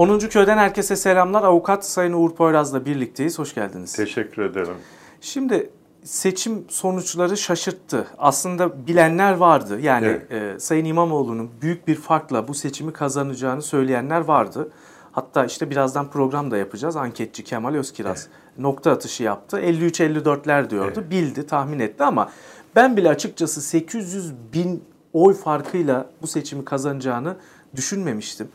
10. 0.00 0.18
Köy'den 0.18 0.58
herkese 0.58 0.96
selamlar. 0.96 1.42
Avukat 1.42 1.86
Sayın 1.86 2.12
Uğur 2.12 2.34
Poyraz'la 2.34 2.84
birlikteyiz. 2.86 3.38
Hoş 3.38 3.54
geldiniz. 3.54 3.92
Teşekkür 3.92 4.42
ederim. 4.42 4.74
Şimdi 5.20 5.70
seçim 6.04 6.64
sonuçları 6.68 7.36
şaşırttı. 7.36 8.06
Aslında 8.18 8.86
bilenler 8.86 9.32
vardı. 9.32 9.80
Yani 9.80 10.06
evet. 10.06 10.32
e, 10.32 10.60
Sayın 10.60 10.84
İmamoğlu'nun 10.84 11.50
büyük 11.62 11.88
bir 11.88 11.94
farkla 11.94 12.48
bu 12.48 12.54
seçimi 12.54 12.92
kazanacağını 12.92 13.62
söyleyenler 13.62 14.20
vardı. 14.20 14.72
Hatta 15.12 15.44
işte 15.44 15.70
birazdan 15.70 16.10
program 16.10 16.50
da 16.50 16.56
yapacağız. 16.56 16.96
Anketçi 16.96 17.44
Kemal 17.44 17.74
Özkiraz 17.74 18.28
evet. 18.28 18.58
nokta 18.58 18.90
atışı 18.90 19.22
yaptı. 19.22 19.60
53-54'ler 19.60 20.70
diyordu. 20.70 21.00
Evet. 21.00 21.10
Bildi, 21.10 21.46
tahmin 21.46 21.78
etti 21.78 22.04
ama 22.04 22.30
ben 22.76 22.96
bile 22.96 23.08
açıkçası 23.08 23.62
800 23.62 24.32
bin 24.52 24.84
oy 25.12 25.34
farkıyla 25.34 26.10
bu 26.22 26.26
seçimi 26.26 26.64
kazanacağını 26.64 27.36
düşünmemiştim. 27.76 28.48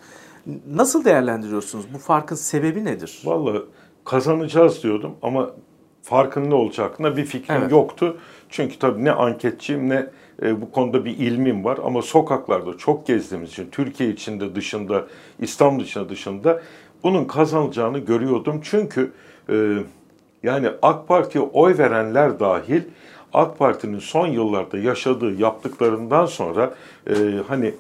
Nasıl 0.72 1.06
değerlendiriyorsunuz? 1.06 1.86
Bu 1.94 1.98
farkın 1.98 2.36
sebebi 2.36 2.86
nedir? 2.86 3.22
Vallahi 3.26 3.62
kazanacağız 4.06 4.84
diyordum 4.84 5.16
ama 5.22 5.50
farkın 6.02 6.50
ne 6.50 6.56
olacağına 6.56 7.18
bir 7.18 7.26
fikrim 7.26 7.58
evet. 7.62 7.72
yoktu. 7.72 8.18
Çünkü 8.50 8.80
tabii 8.80 9.06
ne 9.06 9.12
anketçiyim 9.12 9.90
ne 9.90 10.10
e, 10.42 10.62
bu 10.62 10.72
konuda 10.72 11.06
bir 11.06 11.18
ilmim 11.18 11.66
var 11.66 11.80
ama 11.84 12.02
sokaklarda 12.02 12.78
çok 12.78 13.08
gezdiğimiz 13.08 13.50
için 13.50 13.68
Türkiye 13.72 14.10
içinde 14.10 14.56
dışında, 14.56 15.08
İstanbul 15.40 15.84
içinde 15.84 16.10
dışında 16.10 16.62
bunun 17.04 17.26
kazanacağını 17.26 18.00
görüyordum. 18.00 18.62
Çünkü 18.64 19.12
e, 19.50 19.78
yani 20.44 20.70
AK 20.82 21.08
Parti'ye 21.08 21.44
oy 21.54 21.78
verenler 21.78 22.40
dahil 22.40 22.82
AK 23.34 23.60
Parti'nin 23.60 24.00
son 24.00 24.28
yıllarda 24.28 24.78
yaşadığı 24.78 25.34
yaptıklarından 25.34 26.26
sonra 26.26 26.74
e, 27.08 27.14
hani 27.48 27.74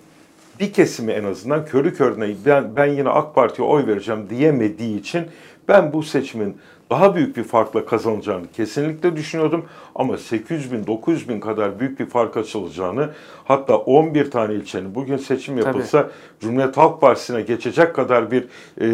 bir 0.59 0.73
kesimi 0.73 1.11
en 1.11 1.23
azından 1.23 1.65
körü 1.65 1.93
körüne 1.93 2.35
ben, 2.45 2.75
ben 2.75 2.85
yine 2.85 3.09
AK 3.09 3.35
Parti'ye 3.35 3.67
oy 3.67 3.87
vereceğim 3.87 4.29
diyemediği 4.29 4.99
için 4.99 5.25
ben 5.67 5.93
bu 5.93 6.03
seçimin 6.03 6.57
daha 6.89 7.15
büyük 7.15 7.37
bir 7.37 7.43
farkla 7.43 7.85
kazanacağını 7.85 8.47
kesinlikle 8.47 9.15
düşünüyordum. 9.15 9.65
Ama 9.95 10.17
800 10.17 10.71
bin, 10.71 10.87
900 10.87 11.29
bin 11.29 11.39
kadar 11.39 11.79
büyük 11.79 11.99
bir 11.99 12.05
fark 12.05 12.37
açılacağını 12.37 13.09
hatta 13.43 13.77
11 13.77 14.31
tane 14.31 14.53
ilçenin 14.53 14.95
bugün 14.95 15.17
seçim 15.17 15.57
yapılsa 15.57 16.01
Tabii. 16.01 16.11
Cumhuriyet 16.39 16.77
Halk 16.77 17.01
Partisi'ne 17.01 17.41
geçecek 17.41 17.95
kadar 17.95 18.31
bir 18.31 18.43
e, 18.81 18.87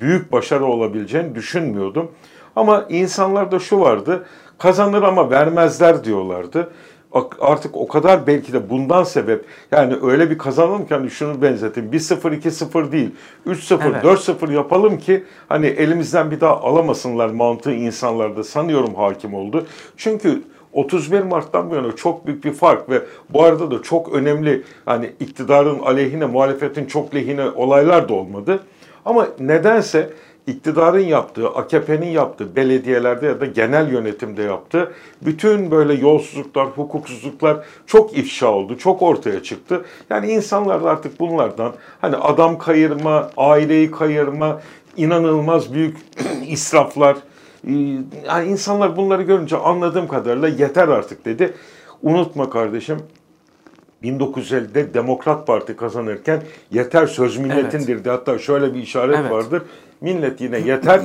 büyük 0.00 0.32
başarı 0.32 0.64
olabileceğini 0.64 1.34
düşünmüyordum. 1.34 2.10
Ama 2.56 2.86
insanlarda 2.88 3.58
şu 3.58 3.80
vardı 3.80 4.26
kazanır 4.58 5.02
ama 5.02 5.30
vermezler 5.30 6.04
diyorlardı 6.04 6.70
artık 7.40 7.76
o 7.76 7.88
kadar 7.88 8.26
belki 8.26 8.52
de 8.52 8.70
bundan 8.70 9.04
sebep 9.04 9.44
yani 9.72 9.96
öyle 10.02 10.30
bir 10.30 10.38
kazanalım 10.38 10.86
ki 10.86 10.94
hani 10.94 11.10
şunu 11.10 11.42
benzetin 11.42 11.92
1-0 11.92 12.40
2-0 12.40 12.92
değil 12.92 13.10
3-0 13.46 13.78
evet. 13.90 14.04
4-0 14.04 14.52
yapalım 14.52 14.98
ki 14.98 15.24
hani 15.48 15.66
elimizden 15.66 16.30
bir 16.30 16.40
daha 16.40 16.60
alamasınlar 16.60 17.28
mantığı 17.28 17.72
insanlarda 17.72 18.44
sanıyorum 18.44 18.94
hakim 18.94 19.34
oldu. 19.34 19.66
Çünkü 19.96 20.42
31 20.72 21.20
Mart'tan 21.20 21.70
bu 21.70 21.74
yana 21.74 21.96
çok 21.96 22.26
büyük 22.26 22.44
bir 22.44 22.52
fark 22.52 22.90
ve 22.90 23.02
bu 23.30 23.42
arada 23.42 23.70
da 23.70 23.82
çok 23.82 24.12
önemli 24.12 24.62
hani 24.84 25.12
iktidarın 25.20 25.78
aleyhine 25.78 26.26
muhalefetin 26.26 26.86
çok 26.86 27.14
lehine 27.14 27.48
olaylar 27.48 28.08
da 28.08 28.14
olmadı. 28.14 28.60
Ama 29.04 29.28
nedense 29.40 30.10
iktidarın 30.46 31.04
yaptığı, 31.04 31.48
AKP'nin 31.48 32.06
yaptığı 32.06 32.56
belediyelerde 32.56 33.26
ya 33.26 33.40
da 33.40 33.46
genel 33.46 33.92
yönetimde 33.92 34.42
yaptığı 34.42 34.92
bütün 35.22 35.70
böyle 35.70 35.94
yolsuzluklar, 35.94 36.66
hukuksuzluklar 36.66 37.64
çok 37.86 38.18
ifşa 38.18 38.46
oldu, 38.52 38.78
çok 38.78 39.02
ortaya 39.02 39.42
çıktı. 39.42 39.84
Yani 40.10 40.32
insanlar 40.32 40.84
da 40.84 40.90
artık 40.90 41.20
bunlardan 41.20 41.72
hani 42.00 42.16
adam 42.16 42.58
kayırma, 42.58 43.30
aileyi 43.36 43.90
kayırma, 43.90 44.60
inanılmaz 44.96 45.74
büyük 45.74 45.96
israflar, 46.46 47.16
e, 47.66 47.72
yani 48.26 48.48
insanlar 48.48 48.96
bunları 48.96 49.22
görünce 49.22 49.56
anladığım 49.56 50.08
kadarıyla 50.08 50.48
yeter 50.48 50.88
artık 50.88 51.24
dedi. 51.24 51.54
Unutma 52.02 52.50
kardeşim 52.50 52.98
1950'de 54.02 54.94
Demokrat 54.94 55.46
Parti 55.46 55.76
kazanırken 55.76 56.42
yeter 56.70 57.06
söz 57.06 57.36
milletindir 57.36 57.94
evet. 57.94 58.06
Hatta 58.06 58.38
şöyle 58.38 58.74
bir 58.74 58.82
işaret 58.82 59.18
evet. 59.20 59.30
vardır. 59.30 59.62
Millet 60.00 60.40
yine 60.40 60.58
yeter 60.58 61.00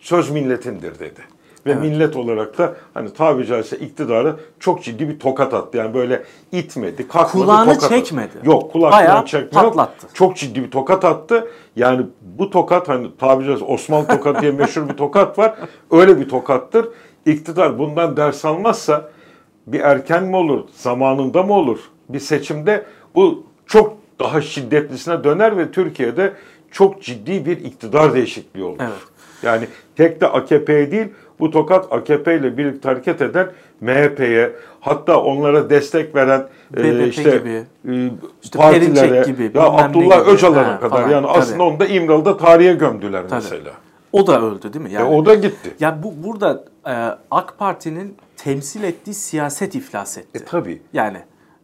söz 0.00 0.30
milletindir 0.30 0.98
dedi. 0.98 1.20
Ve 1.66 1.72
evet. 1.72 1.82
millet 1.82 2.16
olarak 2.16 2.58
da 2.58 2.74
hani 2.94 3.12
tabiri 3.12 3.46
caizse 3.46 3.78
iktidarı 3.78 4.36
çok 4.60 4.82
ciddi 4.82 5.08
bir 5.08 5.18
tokat 5.18 5.54
attı. 5.54 5.78
Yani 5.78 5.94
böyle 5.94 6.22
itmedi, 6.52 7.08
kalkmadı, 7.08 7.44
Kulağını 7.44 7.74
tokat 7.74 7.88
çekmedi. 7.88 8.38
Attı. 8.38 8.46
Yok 8.46 8.72
kulaklarını 8.72 9.26
çekmedi. 9.26 9.54
patlattı. 9.54 10.06
Çok 10.14 10.36
ciddi 10.36 10.62
bir 10.62 10.70
tokat 10.70 11.04
attı. 11.04 11.48
Yani 11.76 12.06
bu 12.20 12.50
tokat 12.50 12.88
hani 12.88 13.16
tabiri 13.16 13.46
caizse 13.46 13.64
Osmanlı 13.64 14.06
tokat 14.08 14.42
diye 14.42 14.52
meşhur 14.52 14.88
bir 14.88 14.94
tokat 14.94 15.38
var. 15.38 15.54
Öyle 15.90 16.20
bir 16.20 16.28
tokattır. 16.28 16.88
İktidar 17.26 17.78
bundan 17.78 18.16
ders 18.16 18.44
almazsa 18.44 19.10
bir 19.66 19.80
erken 19.80 20.24
mi 20.24 20.36
olur, 20.36 20.60
zamanında 20.72 21.42
mı 21.42 21.52
olur? 21.52 21.78
Bir 22.08 22.20
seçimde 22.20 22.84
bu 23.14 23.46
çok 23.66 23.96
daha 24.18 24.40
şiddetlisine 24.40 25.24
döner 25.24 25.56
ve 25.56 25.70
Türkiye'de 25.70 26.32
çok 26.72 27.02
ciddi 27.02 27.46
bir 27.46 27.58
iktidar 27.58 28.14
değişikliği 28.14 28.64
olur. 28.64 28.76
Evet. 28.80 28.92
Yani 29.42 29.66
tek 29.96 30.20
de 30.20 30.28
AKP'ye 30.28 30.90
değil 30.90 31.08
bu 31.40 31.50
tokat 31.50 31.92
AKP 31.92 32.36
ile 32.36 32.56
birlikte 32.56 32.88
hareket 32.88 33.22
eden 33.22 33.50
MHP'ye 33.80 34.52
hatta 34.80 35.22
onlara 35.22 35.70
destek 35.70 36.14
veren 36.14 36.48
e, 36.76 37.08
işte, 37.08 37.22
gibi. 37.22 37.64
E, 37.88 38.10
işte 38.42 38.58
partilere 38.58 39.26
gibi, 39.26 39.50
ya 39.54 39.62
Abdullah 39.62 40.28
Öcalan'a 40.28 40.80
kadar 40.80 40.96
falan, 40.96 41.10
yani 41.10 41.26
tabii. 41.26 41.38
aslında 41.38 41.62
onu 41.62 41.80
da 41.80 41.86
İmralı'da 41.86 42.36
tarihe 42.36 42.72
gömdüler 42.72 43.22
tabii. 43.22 43.34
mesela. 43.34 43.70
O 44.12 44.26
da 44.26 44.42
öldü 44.42 44.72
değil 44.72 44.84
mi? 44.84 44.92
Yani, 44.92 45.14
e, 45.14 45.16
o 45.16 45.26
da 45.26 45.34
gitti. 45.34 45.74
Ya 45.80 46.02
bu 46.02 46.14
burada 46.24 46.64
e, 46.86 46.94
AK 47.30 47.58
Parti'nin 47.58 48.16
temsil 48.36 48.82
ettiği 48.82 49.14
siyaset 49.14 49.74
iflas 49.74 50.18
etti. 50.18 50.38
E 50.38 50.44
tabii. 50.44 50.82
Yani 50.92 51.18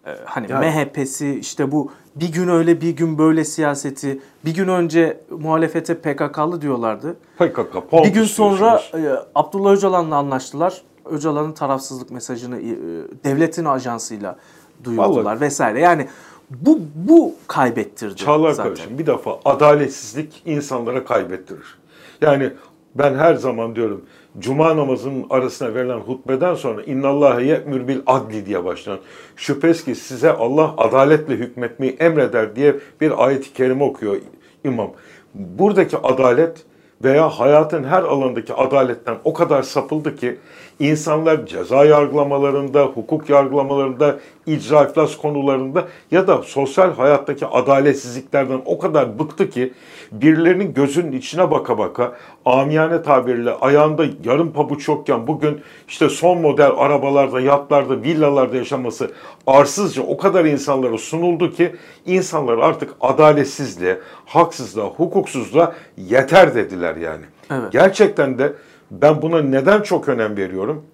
e, 0.06 0.10
hani 0.24 0.46
yani, 0.50 0.66
MHP'si 0.66 1.38
işte 1.38 1.72
bu 1.72 1.92
bir 2.20 2.32
gün 2.32 2.48
öyle 2.48 2.80
bir 2.80 2.90
gün 2.90 3.18
böyle 3.18 3.44
siyaseti 3.44 4.20
bir 4.44 4.54
gün 4.54 4.68
önce 4.68 5.20
muhalefete 5.30 5.94
PKK'lı 5.98 6.62
diyorlardı. 6.62 7.16
PKK, 7.38 7.92
Bir 7.92 8.08
gün 8.08 8.24
sonra 8.24 8.82
e, 8.94 9.00
Abdullah 9.34 9.72
Öcalan'la 9.72 10.16
anlaştılar. 10.16 10.82
Öcalan'ın 11.04 11.52
tarafsızlık 11.52 12.10
mesajını 12.10 12.60
e, 12.60 12.76
devletin 13.24 13.64
ajansıyla 13.64 14.36
duyurdular 14.84 15.24
Vallahi, 15.24 15.40
vesaire. 15.40 15.80
Yani 15.80 16.08
bu 16.50 16.80
bu 16.94 17.34
kaybettirdi 17.46 18.16
Çağlar 18.16 18.50
zaten. 18.52 18.70
kardeşim 18.74 18.98
bir 18.98 19.06
defa 19.06 19.38
adaletsizlik 19.44 20.42
insanlara 20.46 21.04
kaybettirir. 21.04 21.78
Yani 22.20 22.52
ben 22.94 23.14
her 23.14 23.34
zaman 23.34 23.74
diyorum 23.76 24.04
Cuma 24.38 24.76
namazının 24.76 25.26
arasına 25.30 25.74
verilen 25.74 25.98
hutbeden 25.98 26.54
sonra 26.54 26.82
innallâhe 26.82 27.44
ye'mür 27.44 27.88
bil 27.88 28.00
adli 28.06 28.46
diye 28.46 28.64
başlayan 28.64 28.98
şüphesiz 29.36 29.84
ki 29.84 29.94
size 29.94 30.32
Allah 30.32 30.74
adaletle 30.76 31.34
hükmetmeyi 31.34 31.92
emreder 31.92 32.56
diye 32.56 32.76
bir 33.00 33.26
ayet-i 33.26 33.52
kerime 33.52 33.84
okuyor 33.84 34.16
imam. 34.64 34.90
Buradaki 35.34 35.96
adalet 35.96 36.64
veya 37.04 37.28
hayatın 37.28 37.84
her 37.84 38.02
alandaki 38.02 38.54
adaletten 38.54 39.16
o 39.24 39.32
kadar 39.32 39.62
sapıldı 39.62 40.16
ki 40.16 40.38
insanlar 40.80 41.46
ceza 41.46 41.84
yargılamalarında, 41.84 42.84
hukuk 42.84 43.30
yargılamalarında, 43.30 44.18
icra 44.46 44.84
iflas 44.84 45.16
konularında 45.16 45.88
ya 46.10 46.26
da 46.26 46.42
sosyal 46.42 46.94
hayattaki 46.94 47.46
adaletsizliklerden 47.46 48.62
o 48.64 48.78
kadar 48.78 49.18
bıktı 49.18 49.50
ki 49.50 49.72
birilerinin 50.12 50.74
gözünün 50.74 51.12
içine 51.12 51.50
baka 51.50 51.78
baka 51.78 52.12
amiyane 52.44 53.02
tabirle 53.02 53.50
ayağında 53.50 54.04
yarım 54.24 54.52
pabuç 54.52 54.88
yokken 54.88 55.26
bugün 55.26 55.60
işte 55.88 56.08
son 56.08 56.40
model 56.40 56.70
arabalarda, 56.76 57.40
yatlarda, 57.40 58.02
villalarda 58.02 58.56
yaşaması 58.56 59.10
arsızca 59.46 60.02
o 60.02 60.16
kadar 60.16 60.44
insanlara 60.44 60.98
sunuldu 60.98 61.52
ki 61.52 61.76
insanlar 62.06 62.58
artık 62.58 62.94
adaletsizliğe, 63.00 63.98
haksızlığa, 64.26 64.86
hukuksuzluğa 64.86 65.74
yeter 65.96 66.54
dediler 66.54 66.96
yani. 66.96 67.24
Evet. 67.50 67.72
Gerçekten 67.72 68.38
de 68.38 68.52
ben 68.90 69.22
buna 69.22 69.42
neden 69.42 69.82
çok 69.82 70.08
önem 70.08 70.36
veriyorum? 70.36 70.84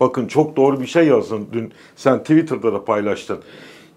Bakın 0.00 0.26
çok 0.26 0.56
doğru 0.56 0.80
bir 0.80 0.86
şey 0.86 1.06
yazdın 1.06 1.48
dün 1.52 1.72
sen 1.96 2.18
Twitter'da 2.18 2.72
da 2.72 2.84
paylaştın. 2.84 3.38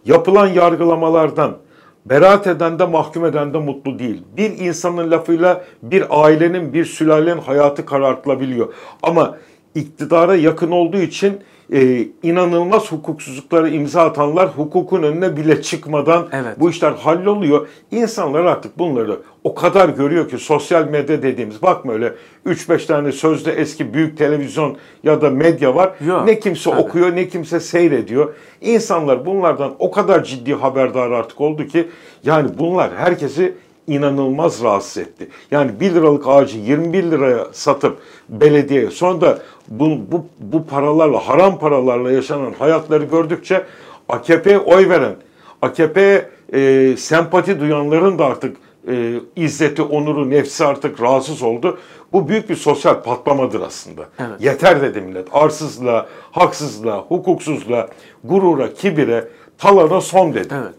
Yapılan 0.05 0.47
yargılamalardan 0.47 1.57
beraat 2.05 2.47
eden 2.47 2.79
de 2.79 2.85
mahkum 2.85 3.25
eden 3.25 3.53
de 3.53 3.57
mutlu 3.57 3.99
değil. 3.99 4.23
Bir 4.37 4.57
insanın 4.57 5.11
lafıyla 5.11 5.63
bir 5.83 6.23
ailenin, 6.23 6.73
bir 6.73 6.85
sülalenin 6.85 7.41
hayatı 7.41 7.85
karartılabiliyor. 7.85 8.73
Ama 9.03 9.37
iktidara 9.75 10.35
yakın 10.35 10.71
olduğu 10.71 10.97
için 10.97 11.41
e, 11.73 12.07
inanılmaz 12.23 12.91
hukuksuzluklara 12.91 13.67
imza 13.67 14.01
atanlar 14.01 14.49
hukukun 14.49 15.03
önüne 15.03 15.37
bile 15.37 15.61
çıkmadan 15.61 16.27
evet. 16.31 16.59
bu 16.59 16.69
işler 16.69 16.91
halloluyor. 16.91 17.67
İnsanlar 17.91 18.45
artık 18.45 18.79
bunları 18.79 19.19
o 19.43 19.55
kadar 19.55 19.89
görüyor 19.89 20.29
ki 20.29 20.37
sosyal 20.37 20.87
medya 20.87 21.23
dediğimiz 21.23 21.61
bakma 21.61 21.93
öyle 21.93 22.13
3-5 22.45 22.85
tane 22.85 23.11
sözde 23.11 23.51
eski 23.51 23.93
büyük 23.93 24.17
televizyon 24.17 24.77
ya 25.03 25.21
da 25.21 25.29
medya 25.29 25.75
var. 25.75 25.93
Yok, 26.07 26.25
ne 26.25 26.39
kimse 26.39 26.69
tabii. 26.69 26.81
okuyor 26.81 27.15
ne 27.15 27.27
kimse 27.27 27.59
seyrediyor. 27.59 28.33
İnsanlar 28.61 29.25
bunlardan 29.25 29.75
o 29.79 29.91
kadar 29.91 30.23
ciddi 30.23 30.53
haberdar 30.53 31.11
artık 31.11 31.41
oldu 31.41 31.67
ki 31.67 31.87
yani 32.23 32.49
bunlar 32.57 32.95
herkesi 32.95 33.53
inanılmaz 33.87 34.63
rahatsız 34.63 34.97
etti. 34.97 35.29
Yani 35.51 35.79
1 35.79 35.93
liralık 35.93 36.27
ağacı 36.27 36.57
21 36.57 37.03
liraya 37.03 37.47
satıp 37.51 37.97
belediyeye 38.29 38.91
sonra 38.91 39.21
da 39.21 39.39
bu, 39.67 39.97
bu, 40.11 40.25
bu 40.39 40.65
paralarla 40.65 41.27
haram 41.27 41.59
paralarla 41.59 42.11
yaşanan 42.11 42.53
hayatları 42.59 43.03
gördükçe 43.03 43.65
AKP'ye 44.09 44.59
oy 44.59 44.89
veren, 44.89 45.15
AKP'ye 45.61 46.29
e, 46.53 46.95
sempati 46.97 47.59
duyanların 47.59 48.19
da 48.19 48.25
artık 48.25 48.57
e, 48.87 49.13
izzeti, 49.35 49.81
onuru, 49.81 50.29
nefsi 50.29 50.65
artık 50.65 51.01
rahatsız 51.01 51.41
oldu. 51.41 51.77
Bu 52.13 52.27
büyük 52.27 52.49
bir 52.49 52.55
sosyal 52.55 53.03
patlamadır 53.03 53.61
aslında. 53.61 54.05
Evet. 54.19 54.41
Yeter 54.41 54.81
dedi 54.81 55.01
millet. 55.01 55.27
Arsızlığa, 55.31 56.07
haksızlığa, 56.31 56.97
hukuksuzluğa, 56.97 57.89
gurura, 58.23 58.73
kibire, 58.73 59.27
talana 59.57 60.01
son 60.01 60.33
dedi. 60.33 60.53
Evet. 60.63 60.75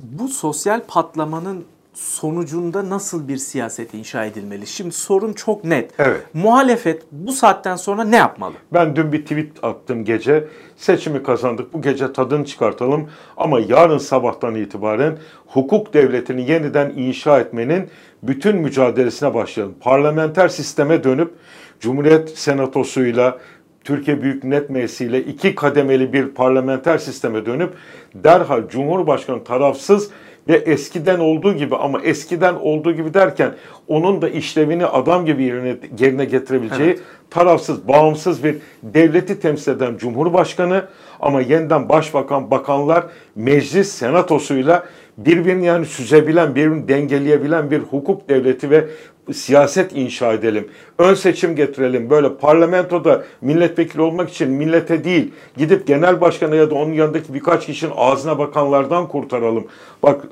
Bu 0.00 0.28
sosyal 0.28 0.80
patlamanın 0.88 1.64
sonucunda 1.94 2.90
nasıl 2.90 3.28
bir 3.28 3.36
siyaset 3.36 3.94
inşa 3.94 4.24
edilmeli? 4.24 4.66
Şimdi 4.66 4.92
sorun 4.92 5.32
çok 5.32 5.64
net. 5.64 5.90
Evet. 5.98 6.22
Muhalefet 6.34 7.02
bu 7.12 7.32
saatten 7.32 7.76
sonra 7.76 8.04
ne 8.04 8.16
yapmalı? 8.16 8.54
Ben 8.72 8.96
dün 8.96 9.12
bir 9.12 9.22
tweet 9.22 9.64
attım 9.64 10.04
gece. 10.04 10.48
Seçimi 10.76 11.22
kazandık. 11.22 11.72
Bu 11.72 11.82
gece 11.82 12.12
tadını 12.12 12.44
çıkartalım. 12.44 13.10
Ama 13.36 13.60
yarın 13.60 13.98
sabahtan 13.98 14.54
itibaren 14.54 15.18
hukuk 15.46 15.94
devletini 15.94 16.50
yeniden 16.50 16.90
inşa 16.90 17.40
etmenin 17.40 17.88
bütün 18.22 18.56
mücadelesine 18.56 19.34
başlayalım. 19.34 19.74
Parlamenter 19.80 20.48
sisteme 20.48 21.04
dönüp 21.04 21.34
Cumhuriyet 21.80 22.38
Senatosu'yla 22.38 23.38
Türkiye 23.84 24.22
Büyük 24.22 24.44
Millet 24.44 24.70
Meclisi 24.70 25.04
ile 25.04 25.20
iki 25.20 25.54
kademeli 25.54 26.12
bir 26.12 26.28
parlamenter 26.28 26.98
sisteme 26.98 27.46
dönüp 27.46 27.74
derhal 28.14 28.68
Cumhurbaşkanı 28.68 29.44
tarafsız 29.44 30.10
ve 30.48 30.56
eskiden 30.56 31.18
olduğu 31.18 31.54
gibi 31.54 31.76
ama 31.76 32.00
eskiden 32.02 32.54
olduğu 32.54 32.92
gibi 32.92 33.14
derken 33.14 33.52
onun 33.88 34.22
da 34.22 34.28
işlevini 34.28 34.86
adam 34.86 35.26
gibi 35.26 35.42
yerine, 35.42 35.76
yerine 35.98 36.24
getirebileceği 36.24 36.88
evet. 36.88 37.00
tarafsız, 37.30 37.88
bağımsız 37.88 38.44
bir 38.44 38.56
devleti 38.82 39.40
temsil 39.40 39.72
eden 39.72 39.96
Cumhurbaşkanı 39.96 40.84
ama 41.20 41.40
yeniden 41.40 41.88
başbakan, 41.88 42.50
bakanlar, 42.50 43.04
meclis 43.34 43.88
senatosuyla 43.92 44.84
birbirini 45.18 45.66
yani 45.66 45.86
süzebilen, 45.86 46.54
birbirini 46.54 46.88
dengeleyebilen 46.88 47.70
bir 47.70 47.78
hukuk 47.78 48.28
devleti 48.28 48.70
ve 48.70 48.84
siyaset 49.32 49.96
inşa 49.96 50.32
edelim. 50.32 50.68
Ön 50.98 51.14
seçim 51.14 51.56
getirelim. 51.56 52.10
Böyle 52.10 52.34
parlamentoda 52.34 53.24
milletvekili 53.40 54.02
olmak 54.02 54.30
için 54.30 54.50
millete 54.50 55.04
değil, 55.04 55.32
gidip 55.56 55.86
genel 55.86 56.20
başkanı 56.20 56.56
ya 56.56 56.70
da 56.70 56.74
onun 56.74 56.92
yanındaki 56.92 57.34
birkaç 57.34 57.66
kişinin 57.66 57.92
ağzına 57.96 58.38
bakanlardan 58.38 59.08
kurtaralım. 59.08 59.66
Bak 60.02 60.24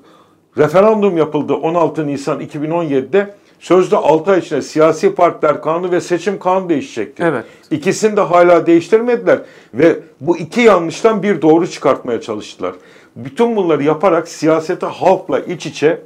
referandum 0.58 1.16
yapıldı 1.16 1.54
16 1.54 2.06
Nisan 2.06 2.40
2017'de. 2.40 3.34
Sözde 3.60 3.96
6 3.96 4.30
ay 4.30 4.38
içinde 4.38 4.62
siyasi 4.62 5.14
partiler 5.14 5.62
kanunu 5.62 5.92
ve 5.92 6.00
seçim 6.00 6.38
kanunu 6.38 6.68
değişecekti. 6.68 7.22
Evet. 7.26 7.44
İkisini 7.70 8.16
de 8.16 8.20
hala 8.20 8.66
değiştirmediler 8.66 9.38
ve 9.74 9.98
bu 10.20 10.38
iki 10.38 10.60
yanlıştan 10.60 11.22
bir 11.22 11.42
doğru 11.42 11.66
çıkartmaya 11.66 12.20
çalıştılar. 12.20 12.74
Bütün 13.16 13.56
bunları 13.56 13.82
yaparak 13.82 14.28
siyasete 14.28 14.86
halkla 14.86 15.40
iç 15.40 15.66
içe 15.66 16.00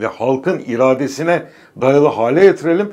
ve 0.00 0.06
halkın 0.06 0.62
iradesine 0.66 1.42
dayalı 1.80 2.08
hale 2.08 2.40
getirelim. 2.40 2.92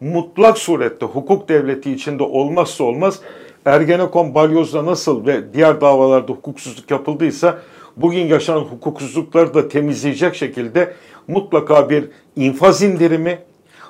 Mutlak 0.00 0.58
surette 0.58 1.06
hukuk 1.06 1.48
devleti 1.48 1.92
içinde 1.92 2.22
olmazsa 2.22 2.84
olmaz 2.84 3.20
Ergenekon 3.66 4.34
balyozda 4.34 4.86
nasıl 4.86 5.26
ve 5.26 5.54
diğer 5.54 5.80
davalarda 5.80 6.32
hukuksuzluk 6.32 6.90
yapıldıysa 6.90 7.58
bugün 7.96 8.26
yaşanan 8.26 8.60
hukuksuzlukları 8.60 9.54
da 9.54 9.68
temizleyecek 9.68 10.34
şekilde 10.34 10.92
mutlaka 11.28 11.90
bir 11.90 12.04
infaz 12.36 12.82
indirimi, 12.82 13.38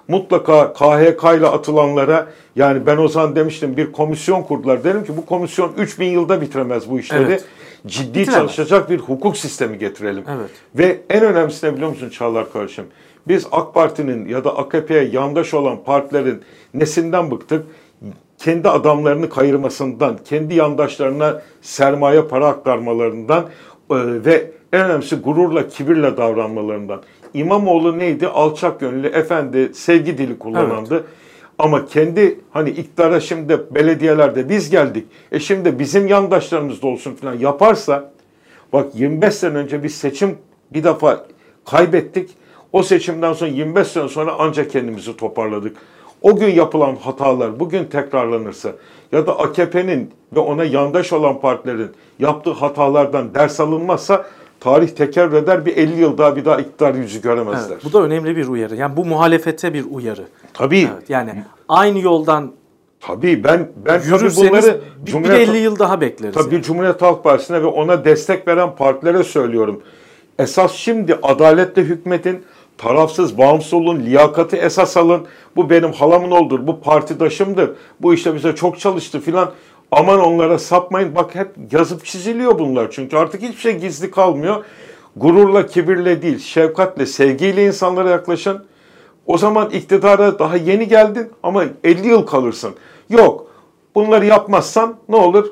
mutlaka 0.09 0.73
KHK 0.73 1.25
ile 1.39 1.47
atılanlara 1.47 2.27
yani 2.57 2.87
ben 2.87 2.97
o 2.97 3.09
zaman 3.09 3.37
demiştim 3.37 3.77
bir 3.77 3.93
komisyon 3.93 4.43
kurdular. 4.43 4.85
Dedim 4.85 5.05
ki 5.05 5.17
bu 5.17 5.27
komisyon 5.27 5.73
3000 5.79 6.07
yılda 6.07 6.41
bitiremez 6.41 6.91
bu 6.91 6.99
işleri. 6.99 7.25
Evet. 7.25 7.45
Ciddi 7.87 8.21
Bitiremez. 8.21 8.35
çalışacak 8.35 8.91
bir 8.91 8.99
hukuk 8.99 9.37
sistemi 9.37 9.79
getirelim. 9.79 10.25
Evet. 10.37 10.51
Ve 10.75 11.01
en 11.11 11.25
önemlisi 11.25 11.67
ne 11.67 11.75
biliyor 11.75 11.91
musun 11.91 12.09
Çağlar 12.09 12.53
kardeşim? 12.53 12.85
Biz 13.29 13.47
AK 13.53 13.75
Parti'nin 13.75 14.29
ya 14.29 14.45
da 14.45 14.57
AKP'ye 14.57 15.05
yandaş 15.05 15.55
olan 15.55 15.85
partilerin 15.85 16.43
nesinden 16.75 17.31
bıktık? 17.31 17.67
Kendi 18.39 18.69
adamlarını 18.69 19.29
kayırmasından, 19.29 20.19
kendi 20.25 20.55
yandaşlarına 20.55 21.43
sermaye 21.63 22.23
para 22.23 22.47
aktarmalarından 22.47 23.45
e, 23.91 23.95
ve 24.25 24.51
en 24.73 24.85
önemlisi 24.85 25.17
gururla, 25.17 25.69
kibirle 25.69 26.17
davranmalarından. 26.17 27.03
İmamoğlu 27.35 27.99
neydi? 27.99 28.29
Alçak 28.29 28.81
gönüllü, 28.81 29.07
efendi, 29.07 29.75
sevgi 29.75 30.19
dili 30.19 30.39
kullanandı. 30.39 30.95
Evet. 30.95 31.05
Ama 31.59 31.87
kendi 31.87 32.41
hani 32.51 32.71
iktidara 32.71 33.21
şimdi 33.21 33.61
belediyelerde 33.71 34.49
biz 34.49 34.71
geldik. 34.71 35.07
E 35.33 35.41
şimdi 35.41 35.79
bizim 35.79 36.07
yandaşlarımız 36.09 36.83
da 36.83 36.87
olsun 36.87 37.15
falan 37.15 37.35
yaparsa 37.35 38.13
bak 38.73 38.87
25 38.95 39.35
sene 39.35 39.57
önce 39.57 39.83
biz 39.83 39.95
seçim 39.95 40.39
bir 40.73 40.85
defa 40.85 41.27
kaybettik. 41.65 42.31
O 42.73 42.83
seçimden 42.83 43.33
sonra 43.33 43.51
25 43.51 43.87
sene 43.87 44.09
sonra 44.09 44.35
ancak 44.39 44.71
kendimizi 44.71 45.17
toparladık. 45.17 45.77
O 46.23 46.37
gün 46.37 46.49
yapılan 46.49 46.97
hatalar 46.97 47.61
bugün 47.61 47.85
tekrarlanırsa 47.85 48.73
ya 49.13 49.27
da 49.27 49.39
AKP'nin 49.39 50.11
ve 50.37 50.41
ona 50.41 50.65
yandaş 50.65 51.13
olan 51.13 51.41
partilerin 51.41 51.91
yaptığı 52.19 52.51
hatalardan 52.51 53.35
ders 53.35 53.61
alınmazsa 53.61 54.27
tarih 54.67 54.89
tekerrür 54.89 55.33
eder 55.33 55.67
bir 55.67 55.77
50 55.77 56.01
yıl 56.01 56.19
daha 56.19 56.37
bir 56.37 56.45
daha 56.45 56.61
iktidar 56.61 56.95
yüzü 56.95 57.23
göremezler. 57.23 57.73
Evet, 57.73 57.85
bu 57.85 57.93
da 57.93 58.03
önemli 58.03 58.37
bir 58.37 58.47
uyarı. 58.47 58.77
Yani 58.77 58.97
bu 58.97 59.05
muhalefete 59.05 59.75
bir 59.75 59.85
uyarı. 59.91 60.25
Tabii. 60.55 60.89
Evet, 60.93 61.11
yani 61.11 61.45
aynı 61.69 61.99
yoldan 61.99 62.53
Tabii 63.01 63.45
ben 63.45 63.69
ben 63.87 64.01
tabii 64.01 64.37
bunları 64.37 64.81
bir, 65.07 65.11
Cumhuriyet, 65.11 65.49
bir 65.49 65.55
50 65.55 65.59
yıl 65.59 65.79
daha 65.79 66.01
bekleriz. 66.01 66.35
Tabii 66.35 66.55
yani. 66.55 66.65
Cumhuriyet 66.65 67.03
Halk 67.03 67.25
Partisi'ne 67.25 67.63
ve 67.63 67.67
ona 67.67 68.05
destek 68.05 68.49
veren 68.49 68.77
partilere 68.77 69.25
söylüyorum. 69.25 69.83
Esas 70.39 70.73
şimdi 70.73 71.19
adaletle 71.23 71.83
hükmetin, 71.83 72.43
tarafsız, 72.79 73.39
bağımsız 73.39 73.73
olun, 73.73 74.01
liyakati 74.01 74.57
esas 74.57 74.97
alın. 74.97 75.27
Bu 75.57 75.71
benim 75.71 75.93
halamın 75.93 76.31
oldur, 76.31 76.67
bu 76.67 76.81
partidaşımdır. 76.81 77.71
Bu 78.01 78.15
işte 78.15 78.35
bize 78.35 78.55
çok 78.55 78.81
çalıştı 78.81 79.21
filan. 79.21 79.51
Aman 79.91 80.21
onlara 80.21 80.59
sapmayın. 80.59 81.15
Bak 81.15 81.35
hep 81.35 81.49
yazıp 81.73 82.05
çiziliyor 82.05 82.59
bunlar. 82.59 82.91
Çünkü 82.91 83.17
artık 83.17 83.43
hiçbir 83.43 83.61
şey 83.61 83.77
gizli 83.79 84.11
kalmıyor. 84.11 84.65
Gururla, 85.17 85.67
kibirle 85.67 86.23
değil, 86.23 86.39
şefkatle, 86.39 87.07
sevgiyle 87.07 87.67
insanlara 87.67 88.11
yaklaşın. 88.11 88.65
O 89.27 89.39
zaman 89.39 89.71
iktidara 89.71 90.39
daha 90.39 90.57
yeni 90.57 90.89
geldin 90.89 91.31
ama 91.43 91.65
50 91.85 92.09
yıl 92.09 92.27
kalırsın. 92.27 92.75
Yok. 93.11 93.47
Bunları 93.95 94.27
yapmazsan 94.27 94.97
ne 95.09 95.17
olur? 95.17 95.47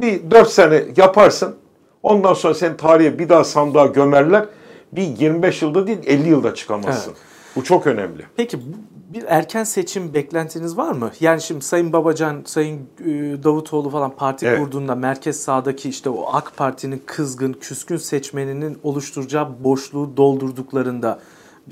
Bir 0.00 0.30
4 0.30 0.50
sene 0.50 0.82
yaparsın. 0.96 1.56
Ondan 2.02 2.34
sonra 2.34 2.54
seni 2.54 2.76
tarihe 2.76 3.18
bir 3.18 3.28
daha 3.28 3.44
sandığa 3.44 3.86
gömerler. 3.86 4.44
Bir 4.92 5.02
25 5.02 5.62
yılda 5.62 5.86
değil 5.86 5.98
50 6.06 6.28
yılda 6.28 6.54
çıkamazsın. 6.54 7.10
Evet. 7.10 7.22
Bu 7.56 7.64
çok 7.64 7.86
önemli. 7.86 8.22
Peki 8.36 8.58
bir 9.14 9.24
erken 9.28 9.64
seçim 9.64 10.14
beklentiniz 10.14 10.76
var 10.76 10.92
mı? 10.92 11.10
Yani 11.20 11.40
şimdi 11.40 11.64
Sayın 11.64 11.92
Babacan, 11.92 12.42
Sayın 12.44 12.80
e, 13.00 13.42
Davutoğlu 13.44 13.90
falan 13.90 14.16
parti 14.16 14.46
evet. 14.46 14.58
kurduğunda 14.58 14.94
merkez 14.94 15.42
sağdaki 15.42 15.88
işte 15.88 16.10
o 16.10 16.28
AK 16.32 16.52
Parti'nin 16.56 17.02
kızgın, 17.06 17.52
küskün 17.52 17.96
seçmeninin 17.96 18.78
oluşturacağı 18.82 19.64
boşluğu 19.64 20.16
doldurduklarında 20.16 21.20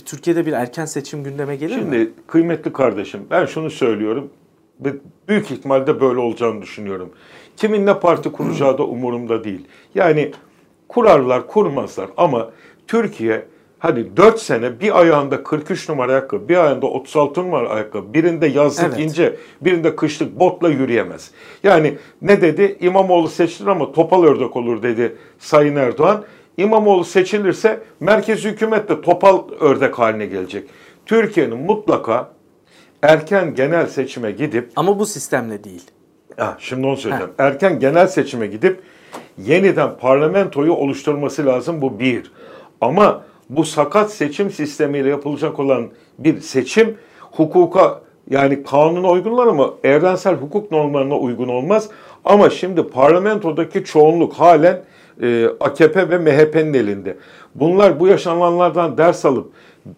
Türkiye'de 0.05 0.47
bir 0.47 0.53
erken 0.53 0.85
seçim 0.85 1.25
gündeme 1.25 1.57
gelir 1.57 1.75
şimdi, 1.75 1.85
mi? 1.85 1.97
Şimdi 1.97 2.13
kıymetli 2.27 2.73
kardeşim 2.73 3.21
ben 3.31 3.47
şunu 3.47 3.71
söylüyorum 3.71 4.31
ve 4.81 4.93
büyük 5.29 5.51
ihtimalle 5.51 6.01
böyle 6.01 6.21
olacağını 6.21 6.63
düşünüyorum. 6.63 7.11
Kimin 7.57 7.87
ne 7.87 7.99
parti 7.99 8.33
kuracağı 8.33 8.79
da 8.79 8.83
umurumda 8.83 9.45
değil. 9.45 9.69
Yani 9.95 10.33
kurarlar 10.89 11.47
kurmazlar 11.47 12.09
ama 12.17 12.51
Türkiye 12.87 13.45
Hadi 13.79 14.17
4 14.17 14.41
sene 14.41 14.81
bir 14.81 15.01
ayağında 15.01 15.43
43 15.43 15.89
numara 15.89 16.13
ayakkabı, 16.13 16.49
bir 16.49 16.57
ayağında 16.57 16.87
36 16.87 17.43
numara 17.43 17.69
ayakkabı, 17.69 18.15
birinde 18.15 18.47
yazlık 18.47 18.87
evet. 18.89 19.01
ince, 19.01 19.37
birinde 19.61 19.97
kışlık 19.97 20.41
botla 20.41 20.69
yürüyemez. 20.69 21.31
Yani 21.63 21.99
ne 22.23 22.41
dedi? 22.41 22.77
İmamoğlu 22.81 23.29
seçilir 23.29 23.69
ama 23.69 23.93
topal 23.93 24.25
ördek 24.25 24.57
olur 24.57 24.83
dedi 24.83 25.17
Sayın 25.39 25.77
Erdoğan. 25.77 26.25
İmamoğlu 26.57 27.05
seçilirse 27.05 27.81
merkez 28.01 28.45
hükümet 28.45 28.89
de 28.89 29.01
topal 29.01 29.43
ördek 29.61 29.99
haline 29.99 30.27
gelecek. 30.27 30.69
Türkiye'nin 31.07 31.59
mutlaka 31.59 32.31
erken 33.03 33.55
genel 33.55 33.87
seçime 33.87 34.31
gidip... 34.31 34.71
Ama 34.77 34.99
bu 34.99 35.07
sistemle 35.07 35.65
değil. 35.65 35.83
Ha, 36.37 36.57
şimdi 36.59 36.87
onu 36.87 36.97
söyleyeceğim. 36.97 37.33
Ha. 37.37 37.45
Erken 37.45 37.81
genel 37.81 38.07
seçime 38.07 38.47
gidip 38.47 38.81
yeniden 39.39 39.97
parlamentoyu 39.99 40.73
oluşturması 40.73 41.47
lazım 41.47 41.83
bu 41.83 41.99
bir. 41.99 42.33
Ama 42.81 43.25
bu 43.51 43.65
sakat 43.65 44.13
seçim 44.13 44.51
sistemiyle 44.51 45.09
yapılacak 45.09 45.59
olan 45.59 45.89
bir 46.19 46.41
seçim 46.41 46.97
hukuka 47.21 48.01
yani 48.31 48.63
kanuna 48.63 49.11
uygunlar 49.11 49.47
ama 49.47 49.71
evrensel 49.85 50.35
hukuk 50.35 50.73
normlarına 50.73 51.19
uygun 51.19 51.49
olmaz. 51.49 51.89
Ama 52.25 52.51
şimdi 52.51 52.83
parlamentodaki 52.83 53.85
çoğunluk 53.85 54.33
halen 54.33 54.83
e, 55.23 55.49
AKP 55.61 56.11
ve 56.11 56.19
MHP'nin 56.19 56.75
elinde. 56.75 57.17
Bunlar 57.55 58.01
bu 58.01 58.09
yaşananlardan 58.09 58.99
ders 58.99 59.25
alıp 59.25 59.53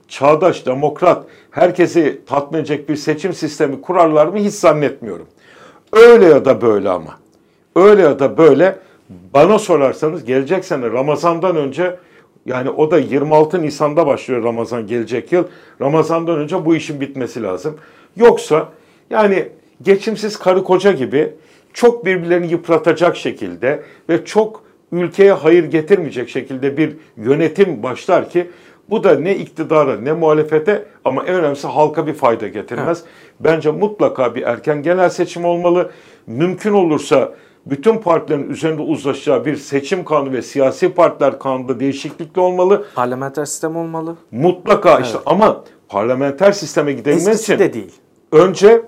çağdaş, 0.08 0.66
demokrat, 0.66 1.24
herkesi 1.50 2.20
tatmin 2.26 2.58
edecek 2.58 2.88
bir 2.88 2.96
seçim 2.96 3.32
sistemi 3.32 3.80
kurarlar 3.80 4.26
mı 4.26 4.38
hiç 4.38 4.54
zannetmiyorum. 4.54 5.26
Öyle 5.92 6.24
ya 6.24 6.44
da 6.44 6.60
böyle 6.60 6.90
ama. 6.90 7.18
Öyle 7.76 8.02
ya 8.02 8.18
da 8.18 8.38
böyle 8.38 8.78
bana 9.34 9.58
sorarsanız 9.58 10.24
gelecek 10.24 10.64
sene 10.64 10.90
Ramazan'dan 10.90 11.56
önce 11.56 11.96
yani 12.50 12.70
o 12.70 12.90
da 12.90 12.98
26 12.98 13.62
Nisan'da 13.62 14.06
başlıyor 14.06 14.44
Ramazan 14.44 14.86
gelecek 14.86 15.32
yıl. 15.32 15.44
Ramazan'dan 15.80 16.38
önce 16.38 16.64
bu 16.64 16.76
işin 16.76 17.00
bitmesi 17.00 17.42
lazım. 17.42 17.78
Yoksa 18.16 18.68
yani 19.10 19.48
geçimsiz 19.82 20.38
karı 20.38 20.64
koca 20.64 20.92
gibi 20.92 21.32
çok 21.72 22.04
birbirlerini 22.04 22.50
yıpratacak 22.50 23.16
şekilde 23.16 23.82
ve 24.08 24.24
çok 24.24 24.62
ülkeye 24.92 25.32
hayır 25.32 25.64
getirmeyecek 25.64 26.28
şekilde 26.28 26.76
bir 26.76 26.96
yönetim 27.16 27.82
başlar 27.82 28.30
ki 28.30 28.50
bu 28.90 29.04
da 29.04 29.14
ne 29.14 29.36
iktidara 29.36 30.00
ne 30.00 30.12
muhalefete 30.12 30.84
ama 31.04 31.24
en 31.24 31.34
önemlisi 31.34 31.66
halka 31.66 32.06
bir 32.06 32.14
fayda 32.14 32.48
getirmez. 32.48 32.98
Evet. 33.02 33.10
Bence 33.40 33.70
mutlaka 33.70 34.34
bir 34.34 34.42
erken 34.42 34.82
genel 34.82 35.10
seçim 35.10 35.44
olmalı. 35.44 35.90
Mümkün 36.26 36.72
olursa 36.72 37.32
bütün 37.66 37.98
partilerin 37.98 38.50
üzerinde 38.50 38.82
uzlaşacağı 38.82 39.44
bir 39.44 39.56
seçim 39.56 40.04
kanunu 40.04 40.32
ve 40.32 40.42
siyasi 40.42 40.88
partiler 40.94 41.38
kanunda 41.38 41.80
değişiklikli 41.80 42.40
olmalı. 42.40 42.84
Parlamenter 42.94 43.44
sistem 43.44 43.76
olmalı. 43.76 44.16
Mutlaka 44.30 44.94
evet. 44.94 45.06
işte 45.06 45.18
ama 45.26 45.64
parlamenter 45.88 46.52
sisteme 46.52 46.92
gidebilmesi 46.92 47.42
için 47.42 47.58
de 47.58 47.72
değil. 47.72 47.92
Önce 48.32 48.82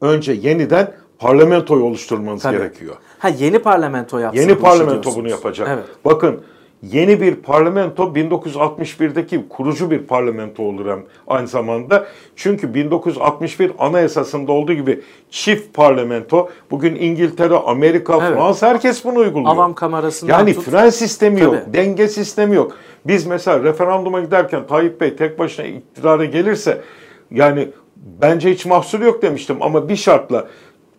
önce 0.00 0.32
yeniden 0.32 0.92
parlamentoyu 1.18 1.84
oluşturmanız 1.84 2.42
Tabii. 2.42 2.56
gerekiyor. 2.56 2.96
Ha 3.18 3.28
yeni 3.28 3.58
parlamento 3.58 4.18
yapsın. 4.18 4.40
Yeni 4.40 4.54
parlamento 4.58 5.14
bunu 5.16 5.28
yapacak. 5.28 5.68
Evet. 5.72 5.84
Bakın 6.04 6.40
yeni 6.82 7.20
bir 7.20 7.34
parlamento 7.34 8.02
1961'deki 8.04 9.48
kurucu 9.48 9.90
bir 9.90 9.98
parlamento 9.98 10.62
olur 10.62 10.90
hem 10.90 11.02
aynı 11.26 11.48
zamanda. 11.48 12.06
Çünkü 12.36 12.74
1961 12.74 13.72
anayasasında 13.78 14.52
olduğu 14.52 14.72
gibi 14.72 15.00
çift 15.30 15.74
parlamento 15.74 16.48
bugün 16.70 16.94
İngiltere, 16.94 17.54
Amerika, 17.54 18.18
evet. 18.22 18.34
Fransa 18.34 18.68
herkes 18.68 19.04
bunu 19.04 19.18
uyguluyor. 19.18 19.50
Avam 19.50 19.74
kamerasından 19.74 20.32
Yani 20.32 20.54
tut. 20.54 20.64
fren 20.64 20.90
sistemi 20.90 21.40
yok, 21.40 21.54
Tabii. 21.64 21.74
denge 21.74 22.08
sistemi 22.08 22.56
yok. 22.56 22.76
Biz 23.06 23.26
mesela 23.26 23.62
referanduma 23.64 24.20
giderken 24.20 24.66
Tayyip 24.66 25.00
Bey 25.00 25.16
tek 25.16 25.38
başına 25.38 25.66
iktidara 25.66 26.24
gelirse 26.24 26.80
yani 27.30 27.68
bence 27.96 28.50
hiç 28.50 28.66
mahsur 28.66 29.00
yok 29.00 29.22
demiştim 29.22 29.56
ama 29.60 29.88
bir 29.88 29.96
şartla 29.96 30.48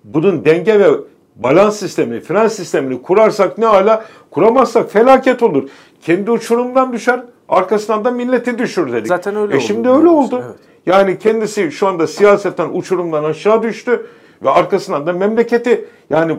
bunun 0.03 0.45
denge 0.45 0.79
ve 0.79 0.87
balans 1.35 1.79
sistemini, 1.79 2.19
fren 2.19 2.47
sistemini 2.47 3.01
kurarsak 3.01 3.57
ne 3.57 3.67
ala, 3.67 4.05
kuramazsak 4.31 4.91
felaket 4.91 5.43
olur. 5.43 5.69
Kendi 6.01 6.31
uçurumdan 6.31 6.93
düşer, 6.93 7.23
arkasından 7.49 8.05
da 8.05 8.11
milleti 8.11 8.57
düşür 8.57 8.91
dedik. 8.91 9.07
Zaten 9.07 9.35
öyle 9.35 9.53
e 9.53 9.57
oldu. 9.57 9.65
şimdi 9.67 9.89
öyle 9.89 10.07
oldu. 10.07 10.43
Evet. 10.45 10.55
Yani 10.85 11.19
kendisi 11.19 11.71
şu 11.71 11.87
anda 11.87 12.07
siyasetten 12.07 12.69
uçurumdan 12.73 13.23
aşağı 13.23 13.63
düştü 13.63 14.07
ve 14.43 14.49
arkasından 14.49 15.07
da 15.07 15.13
memleketi 15.13 15.85
yani 16.09 16.37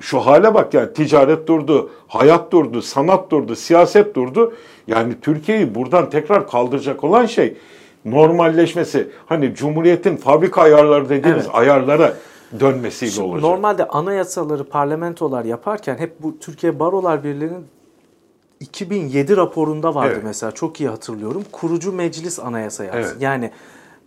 şu 0.00 0.18
hale 0.18 0.54
bak 0.54 0.74
yani 0.74 0.92
ticaret 0.92 1.46
durdu, 1.46 1.90
hayat 2.08 2.52
durdu, 2.52 2.82
sanat 2.82 3.30
durdu, 3.30 3.56
siyaset 3.56 4.14
durdu. 4.14 4.54
Yani 4.86 5.14
Türkiye'yi 5.22 5.74
buradan 5.74 6.10
tekrar 6.10 6.48
kaldıracak 6.48 7.04
olan 7.04 7.26
şey 7.26 7.56
normalleşmesi. 8.04 9.08
Hani 9.26 9.54
Cumhuriyet'in 9.54 10.16
fabrika 10.16 10.62
ayarları 10.62 11.08
dediğimiz 11.08 11.44
evet. 11.44 11.54
ayarlara 11.54 12.12
dönmesiyle 12.60 13.12
Şimdi 13.12 13.28
olacak. 13.28 13.42
Normalde 13.42 13.88
anayasaları 13.88 14.64
parlamentolar 14.64 15.44
yaparken 15.44 15.96
hep 15.98 16.22
bu 16.22 16.38
Türkiye 16.38 16.78
Barolar 16.78 17.24
Birliği'nin 17.24 17.66
2007 18.60 19.36
raporunda 19.36 19.94
vardı 19.94 20.12
evet. 20.14 20.24
mesela 20.24 20.52
çok 20.52 20.80
iyi 20.80 20.88
hatırlıyorum. 20.88 21.44
Kurucu 21.52 21.92
meclis 21.92 22.38
anayasa 22.38 22.84
yapsın. 22.84 23.00
Evet. 23.00 23.16
Yani 23.22 23.50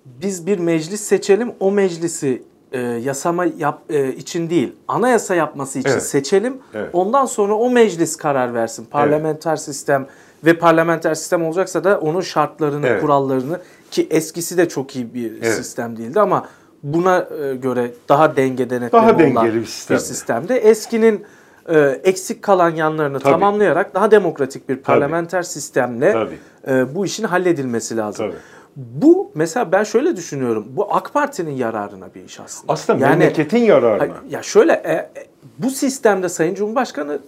biz 0.05 0.48
bir 0.48 0.60
meclis 0.60 1.01
seçelim 1.01 1.51
o 1.60 1.72
meclisi 1.72 2.43
e, 2.72 2.79
yasama 2.79 3.46
yap, 3.46 3.81
e, 3.89 4.13
için 4.13 4.50
değil 4.50 4.75
anayasa 4.88 5.36
yapması 5.36 5.79
için 5.79 5.89
evet. 5.89 6.03
seçelim. 6.03 6.58
Evet. 6.74 6.89
Ondan 6.93 7.25
sonra 7.25 7.53
o 7.53 7.69
meclis 7.69 8.15
karar 8.15 8.53
versin. 8.53 8.86
Parlamenter 8.91 9.51
evet. 9.51 9.62
sistem 9.62 10.08
ve 10.46 10.60
parlamenter 10.60 11.15
sistem 11.15 11.46
olacaksa 11.46 11.84
da 11.84 12.00
onun 12.00 12.22
şartlarını, 12.22 12.88
evet. 12.88 13.01
kurallarını 13.01 13.60
ki 13.91 14.08
eskisi 14.10 14.58
de 14.58 14.69
çok 14.69 14.96
iyi 14.96 15.13
bir 15.13 15.31
evet. 15.31 15.53
sistem 15.53 15.98
değildi 15.98 16.19
ama 16.19 16.48
buna 16.84 17.28
e, 17.42 17.56
göre 17.56 17.92
daha 18.10 18.36
denge 18.36 18.70
denetleme 18.70 19.04
daha 19.04 19.20
dengeli 19.20 19.38
olan 19.38 19.54
bir, 19.54 19.66
sistem. 19.66 19.98
bir 19.98 20.02
sistemde 20.02 20.58
eskinin 20.58 21.26
e, 21.70 21.80
eksik 22.04 22.42
kalan 22.42 22.70
yanlarını 22.70 23.20
Tabii. 23.20 23.32
tamamlayarak 23.32 23.94
daha 23.94 24.12
demokratik 24.12 24.70
bir 24.70 24.78
parlamenter 24.78 25.42
Tabii. 25.42 25.52
sistemle 25.52 26.12
Tabii. 26.12 26.38
E, 26.68 26.96
bu 26.96 27.06
işin 27.06 27.24
halledilmesi 27.24 27.98
lazım. 27.98 28.26
Tabii. 28.28 28.38
Bu 28.76 29.32
mesela 29.36 29.72
ben 29.72 29.84
şöyle 29.84 30.16
düşünüyorum. 30.16 30.66
Bu 30.70 30.96
AK 30.96 31.14
Parti'nin 31.14 31.52
yararına 31.52 32.08
bir 32.16 32.24
iş 32.24 32.40
aslında. 32.40 32.74
Aslında 32.74 33.06
yani, 33.06 33.18
memleketin 33.18 33.58
yararına. 33.58 34.14
Ya 34.30 34.44
şöyle 34.44 34.74
e, 34.74 34.94
e, 34.94 35.10
bu 35.58 35.70
sistemde 35.70 36.30
Sayın 36.30 36.56
Cumhurbaşkanı 36.56 37.20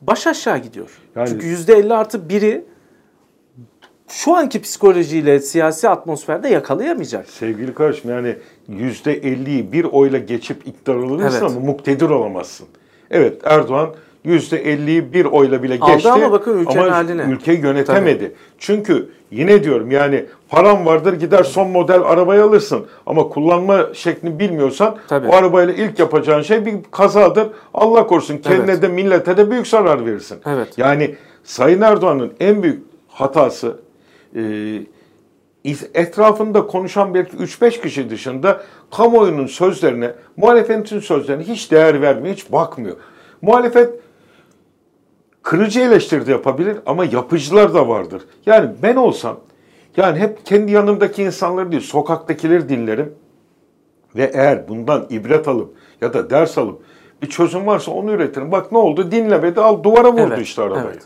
baş 0.00 0.26
aşağı 0.26 0.58
gidiyor. 0.58 0.90
Yani, 1.16 1.28
Çünkü 1.28 1.46
%50 1.46 1.94
artı 1.94 2.28
biri 2.28 2.64
şu 4.08 4.36
anki 4.36 4.62
psikolojiyle 4.62 5.40
siyasi 5.40 5.88
atmosferde 5.88 6.48
yakalayamayacak. 6.48 7.28
Sevgili 7.28 7.74
kardeşim 7.74 8.10
yani 8.10 8.36
%50'yi 8.70 9.72
bir 9.72 9.84
oyla 9.84 10.18
geçip 10.18 10.66
iktidar 10.66 10.94
olabilirsin 10.94 11.46
evet. 11.46 11.64
muktedir 11.64 12.10
olamazsın. 12.10 12.66
Evet 13.10 13.40
Erdoğan 13.44 13.90
%50'yi 14.26 15.12
bir 15.12 15.24
oyla 15.24 15.62
bile 15.62 15.78
Aldı 15.80 15.92
geçti 15.92 16.10
ama 16.10 16.32
bakın 16.32 16.58
ülkenin 16.58 16.84
ama 16.84 16.96
haline. 16.96 17.22
ülkeyi 17.22 17.60
yönetemedi. 17.60 18.18
Tabii. 18.18 18.32
Çünkü 18.58 19.08
yine 19.30 19.64
diyorum 19.64 19.90
yani 19.90 20.24
param 20.48 20.86
vardır 20.86 21.12
gider 21.12 21.44
son 21.44 21.70
model 21.70 22.00
arabayı 22.02 22.44
alırsın 22.44 22.86
ama 23.06 23.28
kullanma 23.28 23.86
şeklini 23.94 24.38
bilmiyorsan 24.38 24.96
Tabii. 25.08 25.28
o 25.28 25.34
arabayla 25.34 25.74
ilk 25.74 25.98
yapacağın 25.98 26.42
şey 26.42 26.66
bir 26.66 26.76
kazadır. 26.90 27.48
Allah 27.74 28.06
korusun 28.06 28.38
kendine 28.38 28.70
evet. 28.70 28.82
de 28.82 28.88
millete 28.88 29.36
de 29.36 29.50
büyük 29.50 29.66
zarar 29.66 30.06
verirsin. 30.06 30.38
Evet. 30.46 30.68
Yani 30.76 31.14
Sayın 31.44 31.80
Erdoğan'ın 31.80 32.32
en 32.40 32.62
büyük 32.62 32.82
hatası 33.08 33.76
etrafında 35.94 36.66
konuşan 36.66 37.14
belki 37.14 37.36
3-5 37.36 37.82
kişi 37.82 38.10
dışında 38.10 38.62
kamuoyunun 38.90 39.46
sözlerine, 39.46 40.14
muhalefetin 40.36 41.00
sözlerine 41.00 41.42
hiç 41.42 41.70
değer 41.70 42.02
vermiyor, 42.02 42.34
hiç 42.34 42.52
bakmıyor. 42.52 42.96
Muhalefet 43.42 43.90
kırıcı 45.42 45.80
eleştiri 45.80 46.26
de 46.26 46.30
yapabilir 46.30 46.76
ama 46.86 47.04
yapıcılar 47.04 47.74
da 47.74 47.88
vardır. 47.88 48.22
Yani 48.46 48.70
ben 48.82 48.96
olsam, 48.96 49.40
yani 49.96 50.18
hep 50.18 50.46
kendi 50.46 50.72
yanımdaki 50.72 51.22
insanları 51.22 51.72
değil, 51.72 51.82
sokaktakileri 51.82 52.68
dinlerim 52.68 53.14
ve 54.16 54.30
eğer 54.34 54.68
bundan 54.68 55.06
ibret 55.10 55.48
alıp 55.48 55.74
ya 56.00 56.14
da 56.14 56.30
ders 56.30 56.58
alıp 56.58 56.82
bir 57.22 57.26
çözüm 57.26 57.66
varsa 57.66 57.92
onu 57.92 58.12
üretirim. 58.12 58.52
Bak 58.52 58.72
ne 58.72 58.78
oldu? 58.78 59.10
Dinlemedi, 59.10 59.60
al 59.60 59.82
duvara 59.82 60.12
vurdu 60.12 60.34
evet, 60.34 60.46
işte 60.46 60.62
arabayı. 60.62 60.84
Evet. 60.84 61.02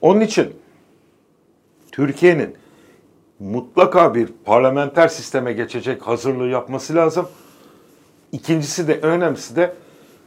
Onun 0.00 0.20
için 0.20 0.54
Türkiye'nin 1.94 2.54
mutlaka 3.38 4.14
bir 4.14 4.28
parlamenter 4.44 5.08
sisteme 5.08 5.52
geçecek 5.52 6.02
hazırlığı 6.02 6.46
yapması 6.46 6.94
lazım. 6.94 7.28
İkincisi 8.32 8.88
de 8.88 9.00
önemlisi 9.00 9.56
de 9.56 9.74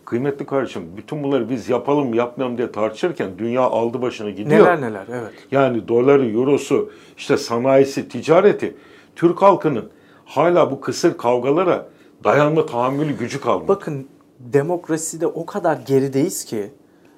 kıymetli 0.05 0.45
kardeşim 0.45 0.83
bütün 0.97 1.23
bunları 1.23 1.49
biz 1.49 1.69
yapalım 1.69 2.13
yapmayalım 2.13 2.57
diye 2.57 2.71
tartışırken 2.71 3.29
dünya 3.37 3.61
aldı 3.61 4.01
başını 4.01 4.29
gidiyor. 4.29 4.65
Neler 4.65 4.81
neler 4.81 5.05
evet. 5.09 5.33
Yani 5.51 5.87
doları, 5.87 6.29
eurosu, 6.29 6.91
işte 7.17 7.37
sanayisi, 7.37 8.09
ticareti 8.09 8.75
Türk 9.15 9.41
halkının 9.41 9.89
hala 10.25 10.71
bu 10.71 10.81
kısır 10.81 11.17
kavgalara 11.17 11.89
dayanma 12.23 12.65
tahammülü 12.65 13.17
gücü 13.17 13.41
kalmadı. 13.41 13.67
Bakın 13.67 14.07
demokraside 14.39 15.27
o 15.27 15.45
kadar 15.45 15.77
gerideyiz 15.77 16.45
ki 16.45 16.71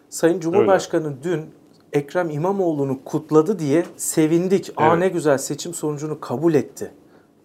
Sayın 0.10 0.40
Cumhurbaşkanı 0.40 1.08
Öyle. 1.08 1.24
dün 1.24 1.59
Ekrem 1.94 2.30
İmamoğlu'nu 2.30 3.00
kutladı 3.06 3.60
diye 3.60 3.86
sevindik. 3.98 4.70
Evet. 4.70 4.92
Aa 4.92 4.96
ne 4.96 5.08
güzel 5.08 5.38
seçim 5.38 5.74
sonucunu 5.74 6.20
kabul 6.20 6.54
etti 6.54 6.92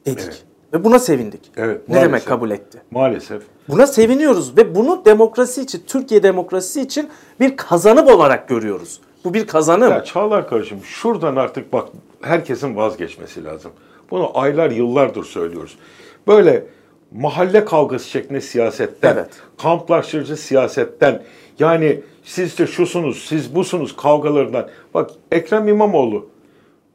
dedik. 0.06 0.24
Evet. 0.24 0.44
Ve 0.72 0.84
buna 0.84 0.98
sevindik. 0.98 1.40
Evet, 1.56 1.88
ne 1.88 2.02
demek 2.02 2.26
kabul 2.26 2.50
etti? 2.50 2.82
Maalesef. 2.90 3.42
Buna 3.68 3.86
seviniyoruz 3.86 4.56
ve 4.56 4.74
bunu 4.74 5.02
demokrasi 5.04 5.62
için, 5.62 5.82
Türkiye 5.86 6.22
demokrasisi 6.22 6.80
için 6.80 7.08
bir 7.40 7.56
kazanım 7.56 8.08
olarak 8.08 8.48
görüyoruz. 8.48 9.00
Bu 9.24 9.34
bir 9.34 9.46
kazanım. 9.46 9.90
Ya 9.90 10.04
Çağlar 10.04 10.48
kardeşim 10.48 10.78
şuradan 10.84 11.36
artık 11.36 11.72
bak 11.72 11.88
herkesin 12.22 12.76
vazgeçmesi 12.76 13.44
lazım. 13.44 13.72
Bunu 14.10 14.38
aylar 14.38 14.70
yıllardır 14.70 15.24
söylüyoruz. 15.24 15.78
Böyle 16.26 16.66
mahalle 17.12 17.64
kavgası 17.64 18.08
şeklinde 18.08 18.40
siyasetten, 18.40 19.14
evet. 19.14 19.30
kamplaştırıcı 19.58 20.36
siyasetten 20.36 21.22
yani 21.58 22.00
siz 22.22 22.58
de 22.58 22.66
şusunuz, 22.66 23.24
siz 23.28 23.54
busunuz 23.54 23.96
kavgalarından. 23.96 24.68
Bak 24.94 25.10
Ekrem 25.32 25.68
İmamoğlu 25.68 26.26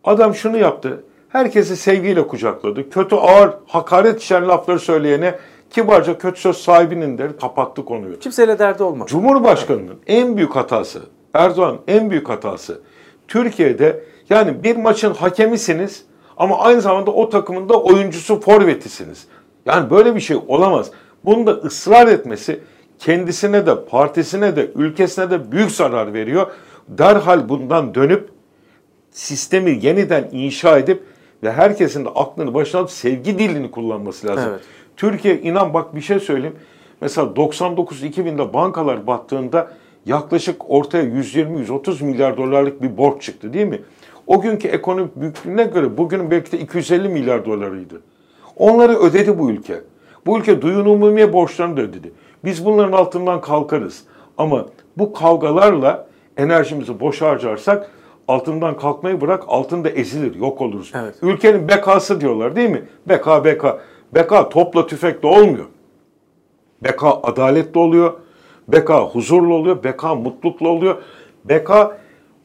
adam 0.04 0.36
şunu 0.36 0.58
yaptı. 0.58 1.04
Herkesi 1.30 1.78
sevgiyle 1.78 2.28
kucakladı. 2.28 2.90
Kötü 2.90 3.16
ağır 3.16 3.54
hakaret 3.68 4.22
içeren 4.22 4.48
lafları 4.48 4.80
söyleyene 4.80 5.36
Kibarca 5.70 6.18
kötü 6.18 6.42
söz 6.42 6.58
sahibinin 6.58 7.18
der 7.18 7.38
kapattı 7.38 7.86
konuyu. 7.86 8.20
Kimseyle 8.20 8.60
derdi 8.60 8.84
olmadı. 8.84 9.10
Cumhurbaşkanının 9.10 10.00
en 10.08 10.38
büyük 10.38 10.56
hatası, 10.56 11.02
Erdoğan 11.34 11.78
en 11.88 12.10
büyük 12.10 12.30
hatası 12.30 12.82
Türkiye'de 13.28 14.04
yani 14.30 14.64
bir 14.64 14.76
maçın 14.76 15.14
hakemisiniz 15.14 16.06
ama 16.38 16.60
aynı 16.60 16.82
zamanda 16.82 17.12
o 17.12 17.30
takımın 17.30 17.70
da 17.70 17.82
oyuncusu 17.82 18.40
forvetisiniz. 18.40 19.28
Yani 19.66 19.90
böyle 19.90 20.16
bir 20.16 20.20
şey 20.20 20.38
olamaz. 20.48 20.92
Bunu 21.26 21.48
da 21.48 21.52
ısrar 21.52 22.08
etmesi 22.08 22.60
kendisine 23.00 23.66
de, 23.66 23.86
partisine 23.86 24.56
de, 24.56 24.72
ülkesine 24.76 25.32
de 25.32 25.52
büyük 25.52 25.72
zarar 25.72 26.14
veriyor. 26.14 26.52
Derhal 26.88 27.50
bundan 27.50 27.96
dönüp 27.96 28.30
sistemi 29.12 29.80
yeniden 29.82 30.30
inşa 30.32 30.80
edip 30.80 31.04
ve 31.44 31.52
herkesin 31.52 32.06
de 32.06 32.10
aklını 32.10 32.54
başına 32.54 32.82
alıp 32.82 32.92
sevgi 32.92 33.40
dilini 33.40 33.72
kullanması 33.72 34.28
lazım. 34.28 34.50
Evet. 34.50 34.62
Türkiye 34.98 35.42
inan 35.42 35.74
bak 35.74 35.96
bir 35.96 36.02
şey 36.02 36.20
söyleyeyim. 36.20 36.56
Mesela 37.02 37.28
99-2000'de 37.28 38.54
bankalar 38.54 39.08
battığında 39.08 39.72
yaklaşık 40.06 40.70
ortaya 40.70 41.04
120-130 41.04 42.04
milyar 42.04 42.38
dolarlık 42.38 42.82
bir 42.82 42.98
borç 42.98 43.22
çıktı 43.22 43.54
değil 43.54 43.68
mi? 43.68 43.82
O 44.28 44.42
günkü 44.42 44.68
ekonomik 44.68 45.16
büyüklüğüne 45.16 45.64
göre 45.64 45.98
bugünün 45.98 46.32
belki 46.32 46.52
de 46.52 46.60
250 46.60 47.10
milyar 47.10 47.46
dolarıydı. 47.46 48.02
Onları 48.56 48.98
ödedi 48.98 49.40
bu 49.40 49.52
ülke. 49.52 49.82
Bu 50.26 50.40
ülke 50.40 50.62
duyun 50.62 50.86
umumiye 50.86 51.34
borçlarını 51.34 51.78
da 51.78 51.82
ödedi. 51.82 52.12
Biz 52.44 52.66
bunların 52.66 52.92
altından 52.92 53.42
kalkarız. 53.42 54.04
Ama 54.38 54.66
bu 54.98 55.14
kavgalarla 55.14 56.08
enerjimizi 56.38 57.00
boş 57.00 57.22
harcarsak 57.22 57.92
altından 58.28 58.78
kalkmayı 58.78 59.22
bırak 59.22 59.44
altında 59.48 59.90
ezilir, 59.90 60.36
yok 60.36 60.62
oluruz. 60.62 60.92
Evet. 60.96 61.16
Ülkenin 61.22 61.68
bekası 61.68 62.22
diyorlar 62.22 62.56
değil 62.56 62.70
mi? 62.70 62.84
Beka, 63.08 63.46
beka. 63.46 63.80
Beka 64.14 64.50
topla 64.50 64.88
tüfekle 64.88 65.28
olmuyor. 65.28 65.66
Beka 66.84 67.22
adaletli 67.24 67.80
oluyor. 67.80 68.14
Beka 68.68 69.02
huzurlu 69.02 69.54
oluyor. 69.54 69.84
Beka 69.84 70.16
mutlulukla 70.16 70.68
oluyor. 70.68 70.98
Beka 71.46 71.98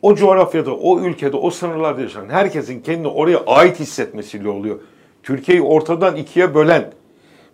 o 0.02 0.14
coğrafyada, 0.14 0.76
o 0.76 1.00
ülkede, 1.00 1.36
o 1.36 1.50
sınırlarda 1.50 2.00
yaşayan 2.00 2.28
herkesin 2.28 2.80
kendini 2.80 3.08
oraya 3.08 3.38
ait 3.46 3.80
hissetmesiyle 3.80 4.48
oluyor. 4.48 4.78
Türkiye'yi 5.22 5.62
ortadan 5.62 6.16
ikiye 6.16 6.54
bölen, 6.54 6.92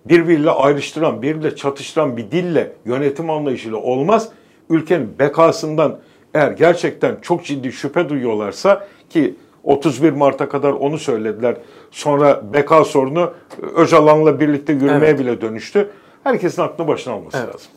birbiriyle 0.05 0.51
ayrıştıran, 0.51 1.23
birbiriyle 1.23 1.57
çatıştıran 1.57 2.17
bir 2.17 2.31
dille, 2.31 2.73
yönetim 2.85 3.31
anlayışıyla 3.31 3.77
olmaz. 3.79 4.29
Ülkenin 4.71 5.19
bekasından 5.19 5.99
eğer 6.35 6.53
gerçekten 6.53 7.17
çok 7.23 7.45
ciddi 7.45 7.73
şüphe 7.73 8.09
duyuyorlarsa 8.09 8.87
ki 9.11 9.37
31 9.65 10.13
Mart'a 10.13 10.49
kadar 10.49 10.73
onu 10.73 10.99
söylediler. 10.99 11.57
Sonra 11.91 12.53
beka 12.53 12.85
sorunu 12.85 13.33
Öcalan'la 13.77 14.41
birlikte 14.41 14.73
yürümeye 14.73 15.11
Evet. 15.11 15.19
bile 15.19 15.41
dönüştü. 15.41 15.91
Herkesin 16.25 16.63
aklını 16.63 16.89
başına 16.89 17.15
alması 17.15 17.39
Evet. 17.39 17.55
lazım. 17.55 17.71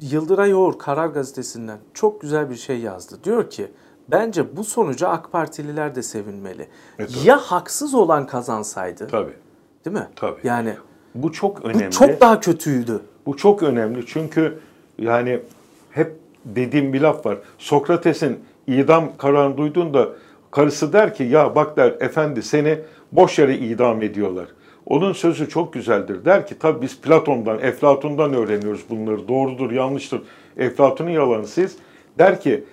Yıldıray 0.00 0.54
Oğur 0.54 0.78
Karar 0.78 1.06
Gazetesi'nden 1.06 1.78
çok 1.94 2.20
güzel 2.20 2.50
bir 2.50 2.56
şey 2.56 2.78
yazdı. 2.78 3.16
Diyor 3.24 3.50
ki 3.50 3.66
bence 4.08 4.56
bu 4.56 4.64
sonuca 4.64 5.08
AK 5.08 5.32
Partililer 5.32 5.94
de 5.94 6.02
sevinmeli. 6.02 6.68
Evet, 6.98 7.24
ya 7.24 7.36
haksız 7.36 7.94
olan 7.94 8.26
kazansaydı 8.26 9.06
Tabii. 9.06 9.32
değil 9.84 9.96
mi? 9.96 10.08
Tabii. 10.16 10.40
Yani 10.44 10.74
Bu 11.22 11.32
çok 11.32 11.64
önemli. 11.64 11.86
bu 11.86 11.90
çok 11.90 12.20
daha 12.20 12.40
kötüydü. 12.40 13.00
Bu 13.26 13.36
çok 13.36 13.62
önemli 13.62 14.06
çünkü 14.06 14.58
yani 14.98 15.40
hep 15.90 16.12
dediğim 16.44 16.92
bir 16.92 17.00
laf 17.00 17.26
var. 17.26 17.38
Sokrates'in 17.58 18.38
idam 18.66 19.16
kararını 19.18 19.56
duyduğunda 19.56 20.08
karısı 20.50 20.92
der 20.92 21.14
ki 21.14 21.24
ya 21.24 21.54
bak 21.54 21.76
der 21.76 21.94
efendi 22.00 22.42
seni 22.42 22.78
boş 23.12 23.38
yere 23.38 23.58
idam 23.58 24.02
ediyorlar. 24.02 24.48
Onun 24.86 25.12
sözü 25.12 25.48
çok 25.48 25.72
güzeldir. 25.72 26.24
Der 26.24 26.46
ki 26.46 26.58
tabii 26.58 26.82
biz 26.82 27.00
Platon'dan, 27.00 27.58
Eflatun'dan 27.58 28.34
öğreniyoruz 28.34 28.84
bunları. 28.90 29.28
Doğrudur, 29.28 29.70
yanlıştır. 29.70 30.22
Eflatun'un 30.56 31.10
yalanısıyız. 31.10 31.76
Der 32.18 32.40
ki 32.40 32.64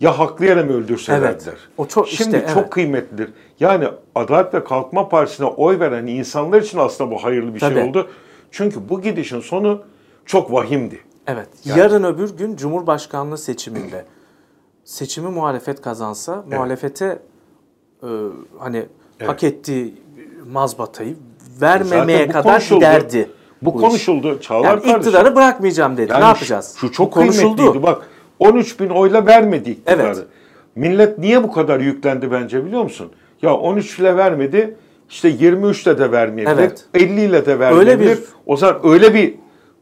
ya 0.00 0.18
haklı 0.18 0.44
yere 0.44 0.62
mi 0.62 0.72
öldürseler 0.72 1.18
Evet. 1.18 1.48
O 1.78 1.86
çok- 1.86 2.08
Şimdi 2.08 2.36
işte, 2.36 2.48
çok 2.48 2.62
evet. 2.62 2.70
kıymetlidir. 2.70 3.30
Yani 3.60 3.88
Adalet 4.14 4.54
ve 4.54 4.64
Kalkınma 4.64 5.08
Partisi'ne 5.08 5.46
oy 5.46 5.78
veren 5.80 6.06
insanlar 6.06 6.62
için 6.62 6.78
aslında 6.78 7.10
bu 7.10 7.24
hayırlı 7.24 7.54
bir 7.54 7.60
Tabii. 7.60 7.74
şey 7.74 7.82
oldu. 7.88 8.08
Çünkü 8.50 8.88
bu 8.88 9.00
gidişin 9.02 9.40
sonu 9.40 9.82
çok 10.26 10.52
vahimdi. 10.52 11.00
Evet. 11.26 11.48
Yani- 11.64 11.80
Yarın 11.80 12.04
öbür 12.04 12.36
gün 12.36 12.56
Cumhurbaşkanlığı 12.56 13.38
seçiminde 13.38 14.04
seçimi 14.84 15.28
muhalefet 15.28 15.82
kazansa 15.82 16.44
muhalefete 16.50 17.18
e, 18.02 18.08
hani 18.58 18.86
hak 19.26 19.44
ettiği 19.44 19.94
mazbatayı 20.52 21.16
vermemeye 21.60 22.18
Zaten 22.18 22.28
bu 22.28 22.32
kadar 22.32 22.52
konuşuldu. 22.52 22.78
giderdi. 22.78 23.30
Bu, 23.62 23.70
iş. 23.74 23.80
konuşuldu. 23.80 24.40
Çağlar 24.40 24.64
Yani 24.64 24.76
kardeşim. 24.80 24.98
iktidarı 24.98 25.36
bırakmayacağım 25.36 25.96
dedi. 25.96 26.12
Yani 26.12 26.20
ne 26.22 26.26
yapacağız? 26.26 26.74
Şu, 26.80 26.92
çok 26.92 27.06
Bu 27.06 27.10
konuşuldu. 27.10 27.82
Bak 27.82 28.02
13 28.44 28.80
bin 28.80 28.88
oyla 28.88 29.26
vermedi 29.26 29.70
iktidarı. 29.70 30.02
Evet. 30.02 30.18
Millet 30.74 31.18
niye 31.18 31.42
bu 31.42 31.52
kadar 31.52 31.80
yüklendi 31.80 32.30
bence 32.32 32.64
biliyor 32.66 32.82
musun? 32.82 33.10
Ya 33.42 33.54
13 33.54 33.98
ile 33.98 34.16
vermedi. 34.16 34.74
işte 35.10 35.28
23 35.28 35.86
ile 35.86 35.98
de 35.98 36.12
vermeyebilir. 36.12 36.56
Evet. 36.58 36.84
50 36.94 37.20
ile 37.20 37.46
de 37.46 37.58
vermeyebilir. 37.58 37.90
Öyle 37.98 38.10
bir- 38.12 38.18
O 38.46 38.56
zaman 38.56 38.80
öyle 38.84 39.14
bir 39.14 39.34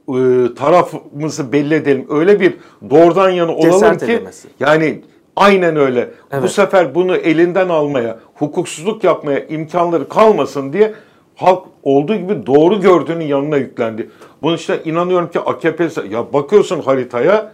e, 0.09 0.55
tarafımızı 0.55 1.53
belli 1.53 1.75
edelim. 1.75 2.07
Öyle 2.11 2.41
bir 2.41 2.55
doğrudan 2.91 3.31
yana 3.31 3.53
olalım 3.55 3.71
Cesaret 3.73 4.07
ki 4.07 4.13
edemesi. 4.13 4.49
yani 4.61 5.03
aynen 5.37 5.77
öyle. 5.77 6.11
Bu 6.33 6.37
Evet. 6.37 6.51
sefer 6.51 6.95
bunu 6.95 7.17
elinden 7.17 7.69
almaya, 7.69 8.19
hukuksuzluk 8.35 9.05
yapmaya 9.05 9.47
imkanları 9.47 10.09
kalmasın 10.09 10.73
diye 10.73 10.93
halk 11.37 11.63
olduğu 11.83 12.17
gibi 12.17 12.47
doğru 12.47 12.81
gördüğünün 12.81 13.25
yanına 13.25 13.57
yüklendi. 13.57 14.11
Bunun 14.43 14.57
işte 14.57 14.81
inanıyorum 14.85 15.31
ki 15.31 15.41
AKP 15.41 15.89
ya 16.11 16.33
bakıyorsun 16.33 16.81
haritaya 16.81 17.53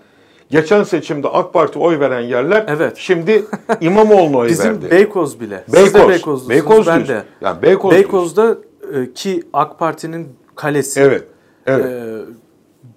geçen 0.50 0.82
seçimde 0.82 1.28
AK 1.28 1.52
Parti 1.52 1.78
oy 1.78 2.00
veren 2.00 2.20
yerler 2.20 2.64
Evet. 2.68 2.96
şimdi 2.96 3.44
İmamoğlu'na 3.80 4.36
oy 4.38 4.48
Bizim 4.48 4.70
verdi. 4.70 4.90
Beykoz 4.90 5.40
bile. 5.40 5.64
Beykoz. 5.72 6.08
Beykozlusunuz, 6.08 6.48
Beykoz 6.48 6.86
ben 6.86 7.08
de. 7.08 7.24
Yani 7.40 7.62
Beykoz 7.62 7.92
Beykoz'da 7.92 8.58
e, 8.94 9.12
ki 9.12 9.42
AK 9.52 9.78
Parti'nin 9.78 10.28
kalesi. 10.56 11.00
Evet. 11.00 11.24
Evet. 11.66 11.84
e, 11.86 12.18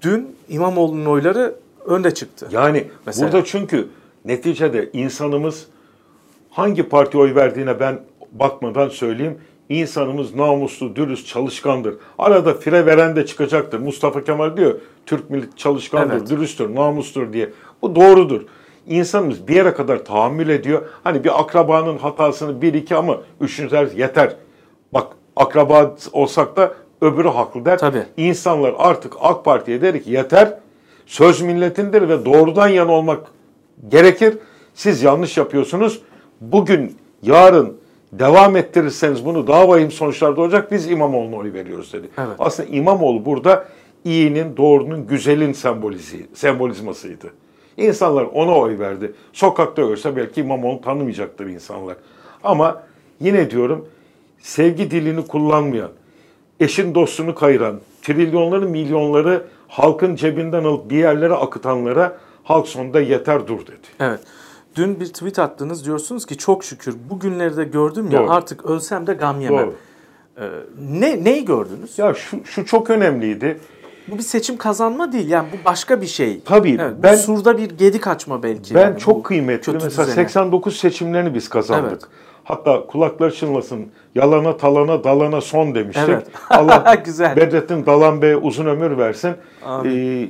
dün 0.01 0.35
İmamoğlu'nun 0.49 1.05
oyları 1.05 1.55
önde 1.85 2.13
çıktı. 2.13 2.47
Yani 2.51 2.87
Mesela. 3.05 3.31
burada 3.31 3.45
çünkü 3.45 3.87
neticede 4.25 4.89
insanımız 4.93 5.65
hangi 6.49 6.83
parti 6.83 7.17
oy 7.17 7.35
verdiğine 7.35 7.79
ben 7.79 7.99
bakmadan 8.31 8.89
söyleyeyim. 8.89 9.37
İnsanımız 9.71 10.35
namuslu, 10.35 10.95
dürüst, 10.95 11.27
çalışkandır. 11.27 11.95
Arada 12.17 12.53
fire 12.53 12.85
veren 12.85 13.15
de 13.15 13.25
çıkacaktır. 13.25 13.79
Mustafa 13.79 14.23
Kemal 14.23 14.57
diyor, 14.57 14.75
Türk 15.05 15.29
milleti 15.29 15.57
çalışkandır, 15.57 16.15
Evet. 16.17 16.29
dürüsttür, 16.29 16.75
namustur 16.75 17.33
diye. 17.33 17.49
Bu 17.81 17.95
doğrudur. 17.95 18.41
İnsanımız 18.87 19.47
bir 19.47 19.55
yere 19.55 19.73
kadar 19.73 20.05
tahammül 20.05 20.49
ediyor. 20.49 20.81
Hani 21.03 21.23
bir 21.23 21.39
akrabanın 21.39 21.97
hatasını 21.97 22.61
bir 22.61 22.73
iki 22.73 22.95
ama 22.95 23.17
üçüncü 23.41 23.71
der 23.71 23.87
yeter. 23.95 24.35
Bak 24.93 25.07
akraba 25.35 25.95
olsak 26.13 26.55
da 26.55 26.73
öbürü 27.01 27.27
haklı 27.27 27.65
der. 27.65 27.77
Tabii. 27.77 28.03
İnsanlar 28.17 28.75
artık 28.77 29.13
AK 29.19 29.45
Parti'ye 29.45 29.81
der 29.81 30.03
ki 30.03 30.11
yeter. 30.11 30.57
Söz 31.05 31.41
milletindir 31.41 32.09
ve 32.09 32.25
doğrudan 32.25 32.67
yana 32.67 32.91
olmak 32.91 33.19
gerekir. 33.89 34.37
Siz 34.73 35.03
yanlış 35.03 35.37
yapıyorsunuz. 35.37 36.01
Bugün, 36.41 36.97
yarın 37.23 37.80
devam 38.13 38.55
ettirirseniz 38.55 39.25
bunu 39.25 39.47
daha 39.47 39.69
vahim 39.69 39.91
sonuçlarda 39.91 40.41
olacak. 40.41 40.71
Biz 40.71 40.91
İmamoğlu'na 40.91 41.35
oy 41.35 41.53
veriyoruz 41.53 41.93
dedi. 41.93 42.09
Evet. 42.17 42.35
Aslında 42.39 42.69
İmamoğlu 42.69 43.25
burada 43.25 43.65
iyinin, 44.05 44.57
doğrunun, 44.57 45.07
güzelin 45.07 45.53
sembolizi, 45.53 46.27
sembolizmasıydı. 46.33 47.33
İnsanlar 47.77 48.23
ona 48.23 48.57
oy 48.57 48.79
verdi. 48.79 49.13
Sokakta 49.33 49.81
görse 49.81 50.15
belki 50.15 50.41
İmamoğlu 50.41 50.81
tanımayacaktır 50.81 51.45
insanlar. 51.45 51.95
Ama 52.43 52.83
yine 53.19 53.51
diyorum 53.51 53.87
sevgi 54.39 54.91
dilini 54.91 55.27
kullanmayan, 55.27 55.91
eşin 56.59 56.95
dostunu 56.95 57.35
kayıran, 57.35 57.79
trilyonları 58.01 58.65
milyonları 58.65 59.43
halkın 59.67 60.15
cebinden 60.15 60.63
alıp 60.63 60.89
bir 60.89 60.97
yerlere 60.97 61.33
akıtanlara 61.33 62.17
halk 62.43 62.67
sonunda 62.67 63.01
yeter 63.01 63.47
dur 63.47 63.59
dedi. 63.61 63.87
Evet. 63.99 64.19
Dün 64.75 64.99
bir 64.99 65.05
tweet 65.05 65.39
attınız 65.39 65.85
diyorsunuz 65.85 66.25
ki 66.25 66.37
çok 66.37 66.63
şükür 66.63 66.95
bugünleri 67.09 67.57
de 67.57 67.63
gördüm 67.63 68.11
ya 68.11 68.19
Doğru. 68.19 68.31
artık 68.31 68.65
ölsem 68.65 69.07
de 69.07 69.13
gam 69.13 69.41
yemem. 69.41 69.67
Doğru. 69.67 69.75
Ee, 70.37 70.49
ne 70.79 71.23
neyi 71.23 71.45
gördünüz? 71.45 71.99
Ya 71.99 72.13
şu, 72.13 72.45
şu 72.45 72.65
çok 72.65 72.89
önemliydi. 72.89 73.59
Bu 74.07 74.17
bir 74.17 74.23
seçim 74.23 74.57
kazanma 74.57 75.11
değil 75.11 75.29
yani 75.29 75.47
bu 75.53 75.65
başka 75.65 76.01
bir 76.01 76.07
şey. 76.07 76.41
Tabii, 76.45 76.77
Evet, 76.81 76.93
ben- 77.03 77.15
surda 77.15 77.57
bir 77.57 77.69
gedik 77.69 78.07
açma 78.07 78.43
belki. 78.43 78.75
Ben 78.75 78.81
yani 78.81 78.99
çok 78.99 79.23
kıymetli. 79.23 79.73
Mesela 79.73 79.89
düzene. 79.89 80.05
89 80.05 80.75
seçimlerini 80.75 81.33
biz 81.33 81.49
kazandık. 81.49 81.91
Evet. 81.91 82.03
Hatta 82.43 82.87
kulakları 82.87 83.35
çınlasın. 83.35 83.87
Yalana 84.15 84.57
talana 84.57 85.03
dalana 85.03 85.41
son 85.41 85.75
demiştik. 85.75 86.09
Evet. 86.09 86.27
Allah 86.49 86.95
Güzel. 87.05 87.35
Bedrettin 87.35 87.85
Dalan 87.85 88.21
Bey'e 88.21 88.37
uzun 88.37 88.65
ömür 88.65 88.97
versin. 88.97 89.35
Ee, 89.85 90.27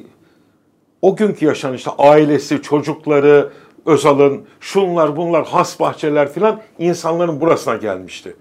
o 1.02 1.16
günkü 1.16 1.46
yaşanan 1.46 1.74
işte 1.76 1.92
ailesi, 1.98 2.62
çocukları, 2.62 3.52
Özal'ın, 3.86 4.46
şunlar 4.60 5.16
bunlar, 5.16 5.46
has 5.46 5.80
bahçeler 5.80 6.34
filan 6.34 6.62
insanların 6.80 7.42
burasına 7.42 7.76
gelmişti. 7.76 8.36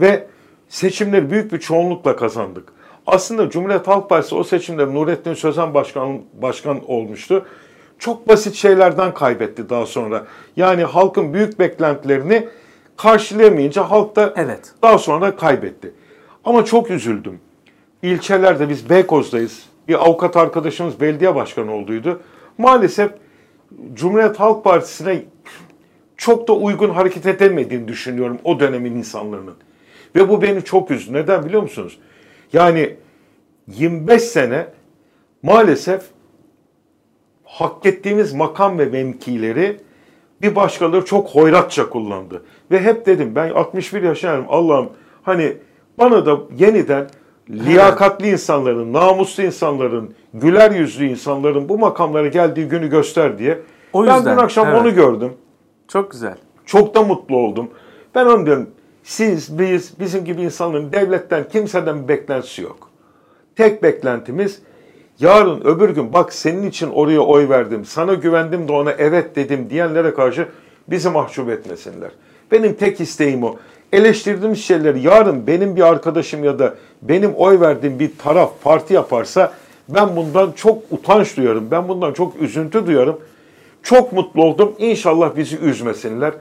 Ve 0.00 0.26
seçimleri 0.68 1.30
büyük 1.30 1.52
bir 1.52 1.60
çoğunlukla 1.60 2.16
kazandık. 2.16 2.72
Aslında 3.06 3.50
Cumhuriyet 3.50 3.88
Halk 3.88 4.08
Partisi 4.08 4.34
o 4.34 4.44
seçimde 4.44 4.94
Nurettin 4.94 5.34
Sözen 5.34 5.74
başkan 5.74 6.20
başkan 6.42 6.90
olmuştu. 6.90 7.46
Çok 7.98 8.28
basit 8.28 8.54
şeylerden 8.54 9.14
kaybetti 9.14 9.70
daha 9.70 9.86
sonra. 9.86 10.26
Yani 10.56 10.84
halkın 10.84 11.34
büyük 11.34 11.58
beklentilerini 11.58 12.48
karşılayamayınca 12.96 13.90
halk 13.90 14.16
da 14.16 14.34
Evet. 14.36 14.72
daha 14.82 14.98
sonra 14.98 15.36
kaybetti. 15.36 15.92
Ama 16.44 16.64
çok 16.64 16.90
üzüldüm. 16.90 17.40
İlçelerde 18.02 18.68
biz 18.68 18.90
Beykoz'dayız. 18.90 19.62
Bir 19.88 20.04
avukat 20.06 20.36
arkadaşımız 20.36 21.00
belediye 21.00 21.34
başkanı 21.34 21.74
olduydu. 21.74 22.20
Maalesef 22.58 23.10
Cumhuriyet 23.94 24.40
Halk 24.40 24.64
Partisi'ne 24.64 25.22
çok 26.16 26.48
da 26.48 26.52
uygun 26.52 26.90
hareket 26.90 27.26
edemediğini 27.26 27.88
düşünüyorum 27.88 28.38
o 28.44 28.60
dönemin 28.60 28.94
insanların. 28.96 29.54
Ve 30.16 30.28
bu 30.28 30.42
beni 30.42 30.64
çok 30.64 30.90
üzdü. 30.90 31.12
Neden 31.12 31.44
biliyor 31.44 31.62
musunuz? 31.62 31.98
Yani 32.52 32.96
25 33.68 34.22
sene 34.22 34.66
maalesef 35.42 36.02
hak 37.44 37.86
ettiğimiz 37.86 38.32
makam 38.32 38.78
ve 38.78 38.84
mevkileri 38.84 39.80
bir 40.42 40.56
başkaları 40.56 41.04
çok 41.04 41.28
hoyratça 41.28 41.90
kullandı. 41.90 42.42
Ve 42.70 42.80
hep 42.80 43.06
dedim 43.06 43.34
ben 43.34 43.50
61 43.50 44.02
yaşındayım 44.02 44.46
Allah'ım 44.48 44.90
hani 45.22 45.56
bana 45.98 46.26
da 46.26 46.40
yeniden 46.58 47.08
liyakatli 47.50 48.28
insanların, 48.28 48.92
namuslu 48.92 49.42
insanların, 49.42 50.14
güler 50.34 50.70
yüzlü 50.70 51.06
insanların 51.06 51.68
bu 51.68 51.78
makamlara 51.78 52.28
geldiği 52.28 52.68
günü 52.68 52.90
göster 52.90 53.38
diye. 53.38 53.58
O 53.92 54.06
ben 54.06 54.16
yüzden, 54.16 54.36
dün 54.36 54.42
akşam 54.42 54.68
evet. 54.68 54.80
onu 54.80 54.94
gördüm. 54.94 55.32
Çok 55.88 56.10
güzel. 56.10 56.36
Çok 56.66 56.94
da 56.94 57.02
mutlu 57.02 57.36
oldum. 57.36 57.70
Ben 58.14 58.26
onu 58.26 58.46
diyorum. 58.46 58.70
Siz, 59.02 59.58
biz, 59.58 60.00
bizim 60.00 60.24
gibi 60.24 60.42
insanların 60.42 60.92
devletten, 60.92 61.48
kimseden 61.48 62.02
bir 62.02 62.08
beklentisi 62.08 62.62
yok. 62.62 62.90
Tek 63.56 63.82
beklentimiz 63.82 64.62
yarın 65.20 65.60
öbür 65.60 65.90
gün 65.90 66.12
bak 66.12 66.32
senin 66.32 66.68
için 66.68 66.90
oraya 66.90 67.20
oy 67.20 67.48
verdim, 67.48 67.84
sana 67.84 68.14
güvendim 68.14 68.68
de 68.68 68.72
ona 68.72 68.92
evet 68.92 69.36
dedim 69.36 69.70
diyenlere 69.70 70.14
karşı 70.14 70.48
bizi 70.88 71.10
mahcup 71.10 71.50
etmesinler. 71.50 72.10
Benim 72.52 72.74
tek 72.74 73.00
isteğim 73.00 73.44
o. 73.44 73.56
Eleştirdiğimiz 73.92 74.64
şeyleri 74.64 75.00
yarın 75.00 75.46
benim 75.46 75.76
bir 75.76 75.82
arkadaşım 75.82 76.44
ya 76.44 76.58
da 76.58 76.74
benim 77.02 77.34
oy 77.34 77.60
verdiğim 77.60 77.98
bir 77.98 78.18
taraf, 78.18 78.50
parti 78.64 78.94
yaparsa 78.94 79.52
ben 79.88 80.16
bundan 80.16 80.52
çok 80.52 80.78
utanç 80.90 81.36
duyarım. 81.36 81.70
Ben 81.70 81.88
bundan 81.88 82.12
çok 82.12 82.36
üzüntü 82.40 82.86
duyarım. 82.86 83.20
Çok 83.82 84.12
mutlu 84.12 84.44
oldum. 84.44 84.72
İnşallah 84.78 85.36
bizi 85.36 85.56
üzmesinler. 85.58 86.32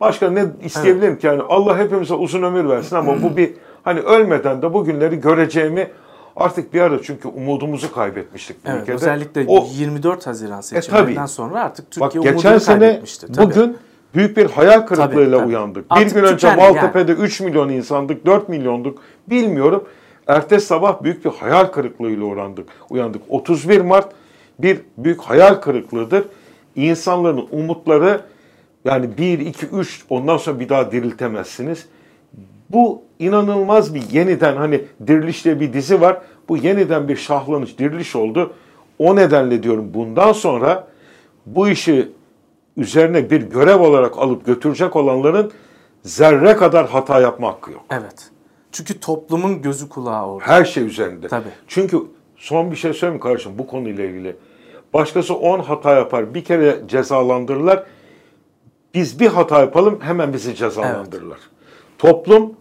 Başka 0.00 0.30
ne 0.30 0.44
isteyebilirim 0.64 1.18
ki 1.18 1.26
yani 1.26 1.42
Allah 1.48 1.78
hepimize 1.78 2.14
uzun 2.14 2.42
ömür 2.42 2.68
versin 2.68 2.96
ama 2.96 3.22
bu 3.22 3.36
bir 3.36 3.52
hani 3.82 4.00
ölmeden 4.00 4.62
de 4.62 4.74
bu 4.74 4.84
günleri 4.84 5.20
göreceğimi 5.20 5.90
artık 6.36 6.74
bir 6.74 6.80
ara 6.80 7.02
çünkü 7.02 7.28
umudumuzu 7.28 7.92
kaybetmiştik 7.92 8.64
bu 8.64 8.68
Evet, 8.70 8.82
ülkede. 8.82 8.94
özellikle 8.96 9.44
O, 9.48 9.66
24 9.74 10.26
Haziran 10.26 10.60
seçimlerinden 10.60 11.14
tabii. 11.14 11.28
sonra 11.28 11.60
artık 11.60 12.00
bak 12.00 12.12
Türkiye 12.12 12.32
geçen 12.34 12.48
umudunu 12.48 12.60
sene 12.64 12.78
kaybetmişti. 12.78 13.32
Tabii. 13.32 13.46
bugün 13.46 13.76
büyük 14.14 14.36
bir 14.36 14.50
hayal 14.50 14.80
kırıklığıyla 14.80 15.38
tabii. 15.38 15.48
uyandık. 15.48 15.84
Artık 15.90 16.16
bir 16.16 16.20
gün 16.20 16.28
önce 16.28 16.56
Maltepe'de 16.56 17.12
3 17.12 17.40
milyon 17.40 17.68
insandık, 17.68 18.26
4 18.26 18.48
milyonduk 18.48 18.98
bilmiyorum. 19.26 19.84
Ertesi 20.26 20.66
sabah 20.66 21.02
büyük 21.02 21.24
bir 21.24 21.30
hayal 21.30 21.64
kırıklığıyla 21.64 22.24
uyandık. 22.24 22.68
uyandık. 22.90 23.22
31 23.28 23.80
Mart 23.80 24.12
bir 24.58 24.80
büyük 24.98 25.20
hayal 25.20 25.54
kırıklığıdır. 25.54 26.24
İnsanların 26.76 27.46
umutları 27.50 28.20
yani 28.84 29.18
1, 29.18 29.38
2, 29.38 29.66
3 29.66 30.04
ondan 30.10 30.36
sonra 30.36 30.60
bir 30.60 30.68
daha 30.68 30.92
diriltemezsiniz. 30.92 31.86
Bu 32.70 33.02
inanılmaz 33.18 33.94
bir 33.94 34.02
yeniden 34.12 34.56
hani 34.56 34.80
Diriliş 35.06 35.44
diye 35.44 35.60
bir 35.60 35.72
dizi 35.72 36.00
var. 36.00 36.20
Bu 36.48 36.56
yeniden 36.56 37.08
bir 37.08 37.16
şahlanış, 37.16 37.78
diriliş 37.78 38.16
oldu. 38.16 38.52
O 38.98 39.16
nedenle 39.16 39.62
diyorum 39.62 39.90
bundan 39.94 40.32
sonra 40.32 40.86
bu 41.46 41.68
işi 41.68 42.08
üzerine 42.80 43.30
bir 43.30 43.42
görev 43.42 43.80
olarak 43.80 44.18
alıp 44.18 44.46
götürecek 44.46 44.96
olanların 44.96 45.52
zerre 46.02 46.56
kadar 46.56 46.88
hata 46.88 47.20
yapma 47.20 47.48
hakkı 47.48 47.72
yok. 47.72 47.82
Evet. 47.90 48.30
Çünkü 48.72 49.00
toplumun 49.00 49.62
gözü 49.62 49.88
kulağı 49.88 50.26
orada. 50.26 50.46
Her 50.46 50.64
şey 50.64 50.84
üzerinde. 50.84 51.28
Tabii. 51.28 51.48
Çünkü 51.68 51.98
son 52.36 52.70
bir 52.70 52.76
şey 52.76 52.92
söyleyeyim 52.92 53.20
kardeşim 53.20 53.52
bu 53.58 53.66
konuyla 53.66 54.04
ilgili. 54.04 54.36
Başkası 54.94 55.34
10 55.34 55.60
hata 55.60 55.94
yapar. 55.94 56.34
Bir 56.34 56.44
kere 56.44 56.76
cezalandırırlar. 56.86 57.84
Biz 58.94 59.20
bir 59.20 59.26
hata 59.26 59.60
yapalım 59.60 59.98
hemen 60.02 60.32
bizi 60.32 60.54
cezalandırırlar. 60.54 61.38
Toplum 61.98 62.54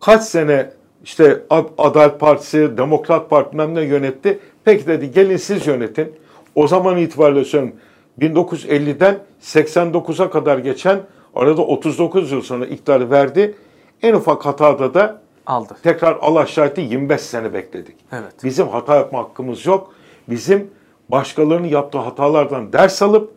kaç 0.00 0.22
sene 0.22 0.70
işte 1.04 1.42
Ad- 1.50 1.70
Adalet 1.78 2.20
Partisi, 2.20 2.76
Demokrat 2.76 3.30
Parti 3.30 3.74
ne 3.74 3.80
yönetti. 3.80 4.38
Peki 4.64 4.86
dedi 4.86 5.10
gelin 5.10 5.36
siz 5.36 5.66
yönetin. 5.66 6.12
O 6.54 6.68
zaman 6.68 6.96
itibariyle 6.96 7.44
söylüyorum 7.44 7.80
1950'den 8.20 9.18
89'a 9.42 10.30
kadar 10.30 10.58
geçen 10.58 11.00
arada 11.34 11.62
39 11.62 12.32
yıl 12.32 12.42
sonra 12.42 12.66
iktidarı 12.66 13.10
verdi. 13.10 13.54
En 14.02 14.14
ufak 14.14 14.46
hatada 14.46 14.94
da 14.94 15.20
Aldı. 15.46 15.76
tekrar 15.82 16.16
al 16.20 16.36
aşağı 16.36 16.66
etti 16.66 16.80
25 16.80 17.20
sene 17.20 17.54
bekledik. 17.54 17.96
Evet. 18.12 18.44
Bizim 18.44 18.68
hata 18.68 18.96
yapma 18.96 19.18
hakkımız 19.18 19.66
yok. 19.66 19.92
Bizim 20.28 20.70
başkalarının 21.08 21.68
yaptığı 21.68 21.98
hatalardan 21.98 22.72
ders 22.72 23.02
alıp 23.02 23.32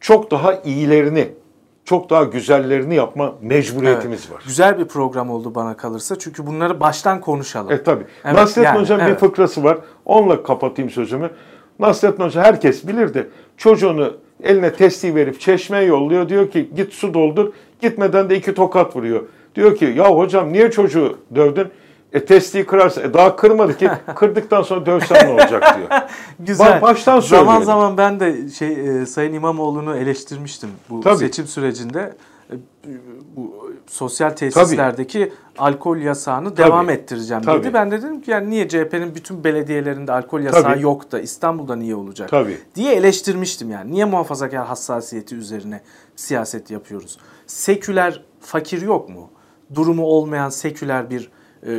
çok 0.00 0.30
daha 0.30 0.54
iyilerini, 0.54 1.28
çok 1.84 2.10
daha 2.10 2.24
güzellerini 2.24 2.94
yapma 2.94 3.34
mecburiyetimiz 3.42 4.20
Evet. 4.20 4.32
var. 4.32 4.42
Güzel 4.46 4.78
bir 4.78 4.84
program 4.84 5.30
oldu 5.30 5.54
bana 5.54 5.76
kalırsa. 5.76 6.18
Çünkü 6.18 6.46
bunları 6.46 6.80
baştan 6.80 7.20
konuşalım. 7.20 7.72
E 7.72 7.82
tabi. 7.82 8.04
Evet, 8.24 8.36
Nasrettin 8.36 8.62
yani, 8.62 8.80
Hoca'nın 8.80 9.04
bir 9.04 9.10
evet. 9.10 9.20
fıkrası 9.20 9.64
var. 9.64 9.78
Onunla 10.04 10.42
kapatayım 10.42 10.90
sözümü. 10.90 11.30
Nasrettin 11.78 12.24
Hoca 12.24 12.42
herkes 12.42 12.86
bilirdi. 12.86 13.30
Çocuğunu 13.56 14.12
eline 14.42 14.72
testi 14.72 15.14
verip 15.14 15.40
çeşmeye 15.40 15.84
yolluyor. 15.84 16.28
Diyor 16.28 16.50
ki 16.50 16.70
git 16.76 16.92
su 16.92 17.14
doldur. 17.14 17.52
Gitmeden 17.80 18.30
de 18.30 18.36
iki 18.36 18.54
tokat 18.54 18.96
vuruyor. 18.96 19.22
Diyor 19.54 19.76
ki 19.76 19.84
ya 19.96 20.10
hocam 20.16 20.52
niye 20.52 20.70
çocuğu 20.70 21.18
dövdün? 21.34 21.66
E 22.12 22.24
testiyi 22.24 22.66
kırarsa. 22.66 23.02
E 23.02 23.14
daha 23.14 23.36
kırmadı 23.36 23.76
ki. 23.78 23.88
Kırdıktan 24.16 24.62
sonra 24.62 24.86
dövsen 24.86 25.26
ne 25.28 25.32
olacak 25.32 25.76
diyor. 25.78 26.00
Güzel. 26.40 26.66
Ba- 26.72 26.82
baştan 26.82 27.20
Zaman 27.20 27.44
söyleyelim. 27.44 27.64
zaman 27.64 27.96
ben 27.96 28.20
de 28.20 28.48
şey 28.48 29.00
e, 29.02 29.06
Sayın 29.06 29.32
İmamoğlu'nu 29.34 29.96
eleştirmiştim 29.96 30.70
bu 30.90 31.00
Tabii. 31.00 31.16
seçim 31.16 31.46
sürecinde. 31.46 32.14
E, 32.50 32.54
Bu 33.36 33.61
sosyal 33.92 34.30
tesislerdeki 34.30 35.32
alkol 35.58 35.96
yasağını 35.96 36.56
devam 36.56 36.90
ettireceğim 36.90 37.42
Tabii. 37.42 37.64
dedi. 37.64 37.74
Ben 37.74 37.90
de 37.90 38.02
dedim 38.02 38.20
ki 38.20 38.30
yani 38.30 38.50
niye 38.50 38.68
CHP'nin 38.68 39.14
bütün 39.14 39.44
belediyelerinde 39.44 40.12
alkol 40.12 40.40
yasağı 40.40 40.62
Tabii. 40.62 40.82
yok 40.82 41.12
da 41.12 41.20
İstanbul'da 41.20 41.76
niye 41.76 41.94
olacak? 41.94 42.28
Tabii. 42.30 42.58
diye 42.74 42.94
eleştirmiştim 42.94 43.70
yani. 43.70 43.92
Niye 43.92 44.04
muhafazakar 44.04 44.66
hassasiyeti 44.66 45.34
üzerine 45.34 45.80
siyaset 46.16 46.70
yapıyoruz? 46.70 47.18
Seküler 47.46 48.24
fakir 48.40 48.82
yok 48.82 49.08
mu? 49.08 49.30
Durumu 49.74 50.04
olmayan 50.04 50.48
seküler 50.48 51.10
bir 51.10 51.30
e, 51.66 51.72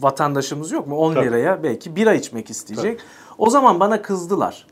vatandaşımız 0.00 0.72
yok 0.72 0.86
mu? 0.86 0.96
10 0.96 1.14
Tabii. 1.14 1.26
liraya 1.26 1.62
belki 1.62 1.96
bira 1.96 2.14
içmek 2.14 2.50
isteyecek. 2.50 3.00
O 3.38 3.50
zaman 3.50 3.80
bana 3.80 4.02
kızdılar. 4.02 4.66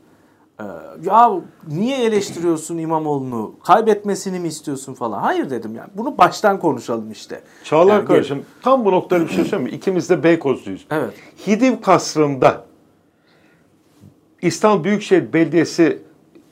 Ee, 0.59 0.63
ya 1.03 1.31
niye 1.67 1.97
eleştiriyorsun 2.05 2.77
İmamoğlu'nu? 2.77 3.55
Kaybetmesini 3.63 4.39
mi 4.39 4.47
istiyorsun 4.47 4.93
falan? 4.93 5.19
Hayır 5.19 5.49
dedim 5.49 5.75
yani. 5.75 5.89
Bunu 5.95 6.17
baştan 6.17 6.59
konuşalım 6.59 7.11
işte. 7.11 7.41
Çağlar 7.63 7.93
Yani 7.93 8.05
kardeşim 8.05 8.45
tam 8.61 8.85
bu 8.85 8.91
noktada 8.91 9.23
bir 9.23 9.29
şey 9.29 9.43
söyleyeyim 9.43 9.63
mi? 9.63 9.77
İkimiz 9.77 10.09
de 10.09 10.23
Beykozluyuz. 10.23 10.85
Evet. 10.91 11.13
Hidiv 11.47 11.81
Kasrı'nda 11.81 12.63
İstanbul 14.41 14.83
Büyükşehir 14.83 15.33
Belediyesi 15.33 16.01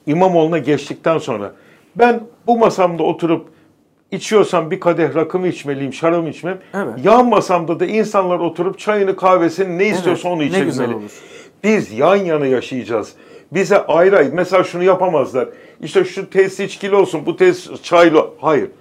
İmamoğlu'na 0.06 0.58
geçtikten 0.58 1.18
sonra 1.18 1.54
ben 1.96 2.24
bu 2.48 2.58
masamda 2.58 3.04
oturup 3.04 3.50
içiyorsam 4.12 4.72
bir 4.72 4.80
kadeh 4.80 5.16
rakımı 5.16 5.48
içmeliyim, 5.48 5.94
şarabımı 5.94 6.30
içmem. 6.30 6.60
Evet. 6.74 7.06
Yan 7.06 7.30
masamda 7.30 7.80
da 7.80 7.86
insanlar 7.86 8.40
oturup 8.40 8.80
çayını, 8.80 9.16
kahvesini 9.16 9.78
ne 9.78 9.88
istiyorsa 9.88 10.30
onu 10.30 10.42
ne 10.42 10.46
içebilmeli. 10.46 10.96
Biz 11.64 11.92
yan 11.92 12.16
yana 12.16 12.46
yaşayacağız. 12.46 13.14
Bize 13.52 13.86
ayrı 13.86 14.18
ayrı, 14.18 14.30
mesela 14.34 14.64
şunu 14.64 14.84
yapamazlar. 14.84 15.50
İşte 15.82 16.04
şu 16.04 16.30
tesis 16.30 16.60
içkili 16.60 16.96
olsun, 16.96 17.26
bu 17.26 17.36
tesis 17.38 17.82
çaylı. 17.84 18.26
Hayır. 18.42 18.72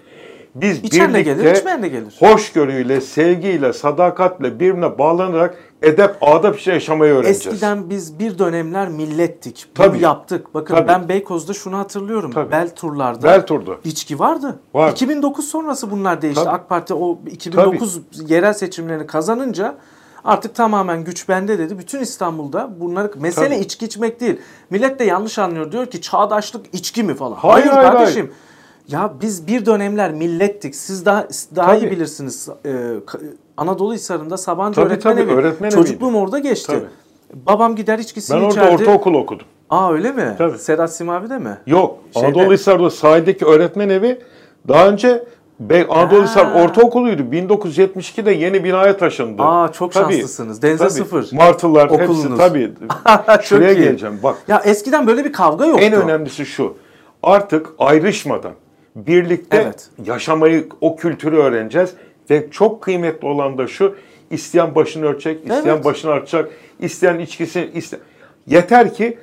Biz 0.55 0.79
İçen 0.85 1.15
birlikte 1.15 1.35
gelir, 1.35 1.55
içmeyen 1.55 1.83
de 1.83 1.89
gelir. 1.89 2.15
hoşgörüyle, 2.19 3.01
sevgiyle, 3.01 3.73
sadakatle 3.73 4.55
birbirine 4.61 4.99
bağlanarak 4.99 5.57
edep, 5.83 6.17
adap 6.21 6.59
içinde 6.59 6.75
yaşamayı 6.75 7.13
öğreneceğiz. 7.13 7.47
Eskiden 7.47 7.91
biz 7.91 8.19
bir 8.19 8.39
dönemler 8.39 8.89
millettik. 8.89 9.67
Bunu 9.79 9.87
Tabii. 9.87 10.03
yaptık. 10.03 10.55
Bakın 10.55 10.75
Tabii. 10.75 10.89
ben 10.89 11.09
Beykoz'da 11.09 11.53
şunu 11.55 11.79
hatırlıyorum. 11.79 12.31
Tabii. 12.31 12.51
Bel 12.51 12.75
turlarda 12.75 13.23
Bel 13.27 13.47
turda. 13.47 13.73
içki 13.85 14.19
vardı. 14.19 14.59
Var. 14.75 14.91
2009 14.93 15.49
sonrası 15.49 15.91
bunlar 15.91 16.23
değişti. 16.23 16.45
Tabii. 16.45 16.55
AK 16.55 16.69
Parti 16.69 16.95
o 16.95 17.19
2009 17.31 18.01
yerel 18.31 18.53
seçimlerini 18.53 19.07
kazanınca 19.07 19.75
artık 20.29 20.55
tamamen 20.55 21.05
güç 21.05 21.29
bende 21.29 21.59
dedi. 21.59 21.79
Bütün 21.79 22.01
İstanbul'da 22.01 22.81
bunları 22.81 23.11
mesele 23.17 23.49
Tabii. 23.49 23.59
içki 23.65 23.87
içmek 23.87 24.21
değil. 24.21 24.41
Millet 24.71 24.99
de 24.99 25.05
yanlış 25.05 25.39
anlıyor. 25.39 25.73
Diyor 25.73 25.87
ki 25.87 26.01
çağdaşlık 26.01 26.67
içki 26.73 27.03
mi 27.03 27.15
falan. 27.15 27.37
Hayır, 27.37 27.67
Hayır, 27.67 27.77
hayır, 27.77 27.93
kardeşim. 27.93 28.33
Ya 28.89 29.13
biz 29.23 29.47
bir 29.47 29.67
dönemler 29.67 30.13
millettik. 30.13 30.75
Siz 30.75 31.07
daha 31.07 31.29
daha 31.57 31.77
iyi 31.77 31.91
bilirsiniz. 31.91 32.49
Ee, 32.67 32.95
Anadolu 33.57 33.95
Hisarı'nda 33.95 34.37
Sabancı 34.37 34.81
tabii, 34.81 34.89
öğretmen 34.89 35.13
tabii, 35.13 35.23
evi. 35.23 35.33
Öğretmen 35.33 35.71
Çocukluğum 35.71 36.07
eviydi. 36.09 36.23
orada 36.23 36.39
geçti. 36.39 36.73
Tabii. 36.73 37.47
Babam 37.47 37.77
gider 37.77 37.99
içkisini 37.99 38.41
ben 38.43 38.49
içerdi. 38.49 38.67
Ben 38.67 38.73
orada 38.73 38.83
ortaokul 38.83 39.15
okudum. 39.15 39.47
Aa 39.71 39.93
öyle 39.93 40.13
mi? 40.13 40.35
Tabii. 40.39 40.59
Sedat 40.59 40.95
Simavi'de 40.95 41.39
mi? 41.39 41.59
Yok. 41.67 41.99
Şeyde... 42.15 42.27
Anadolu 42.27 42.53
Hisar'da 42.53 42.91
sahildeki 42.91 43.45
öğretmen 43.45 43.89
evi 43.89 44.21
daha 44.69 44.89
önce 44.89 45.25
Be 45.61 45.87
Anadolu 45.89 46.25
Hisar 46.25 46.65
Ortaokulu'ydu. 46.65 47.23
1972'de 47.23 48.33
yeni 48.33 48.65
binaya 48.65 48.97
taşındı. 48.97 49.43
Aa 49.43 49.73
çok 49.73 49.93
tabii, 49.93 50.13
şanslısınız. 50.13 50.63
Denize 50.63 50.79
tabii. 50.79 50.91
sıfır. 50.91 51.29
Martılar 51.33 51.87
Okulunuz. 51.87 52.25
hepsi 52.25 52.37
tabii. 52.37 52.73
Şuraya 53.43 53.73
iyi. 53.73 53.83
geleceğim. 53.83 54.21
Bak. 54.23 54.37
Ya 54.49 54.63
eskiden 54.65 55.07
böyle 55.07 55.25
bir 55.25 55.33
kavga 55.33 55.67
yoktu. 55.67 55.85
En 55.85 55.93
önemlisi 55.93 56.47
şu. 56.47 56.77
Artık 57.23 57.67
ayrışmadan 57.79 58.53
birlikte 58.97 59.57
evet. 59.57 59.89
yaşamayı, 60.07 60.69
o 60.81 60.97
kültürü 60.97 61.37
öğreneceğiz. 61.37 61.91
Ve 62.31 62.51
çok 62.51 62.83
kıymetli 62.83 63.29
olan 63.29 63.59
da 63.59 63.67
şu. 63.67 63.95
isteyen 64.31 64.75
başını 64.75 65.07
örtecek, 65.07 65.41
isteyen 65.41 65.75
evet. 65.75 65.85
başını 65.85 66.11
artacak, 66.11 66.51
isteyen 66.81 67.19
içkisi, 67.19 67.71
isteyen... 67.75 68.03
Yeter 68.47 68.95
ki 68.95 69.19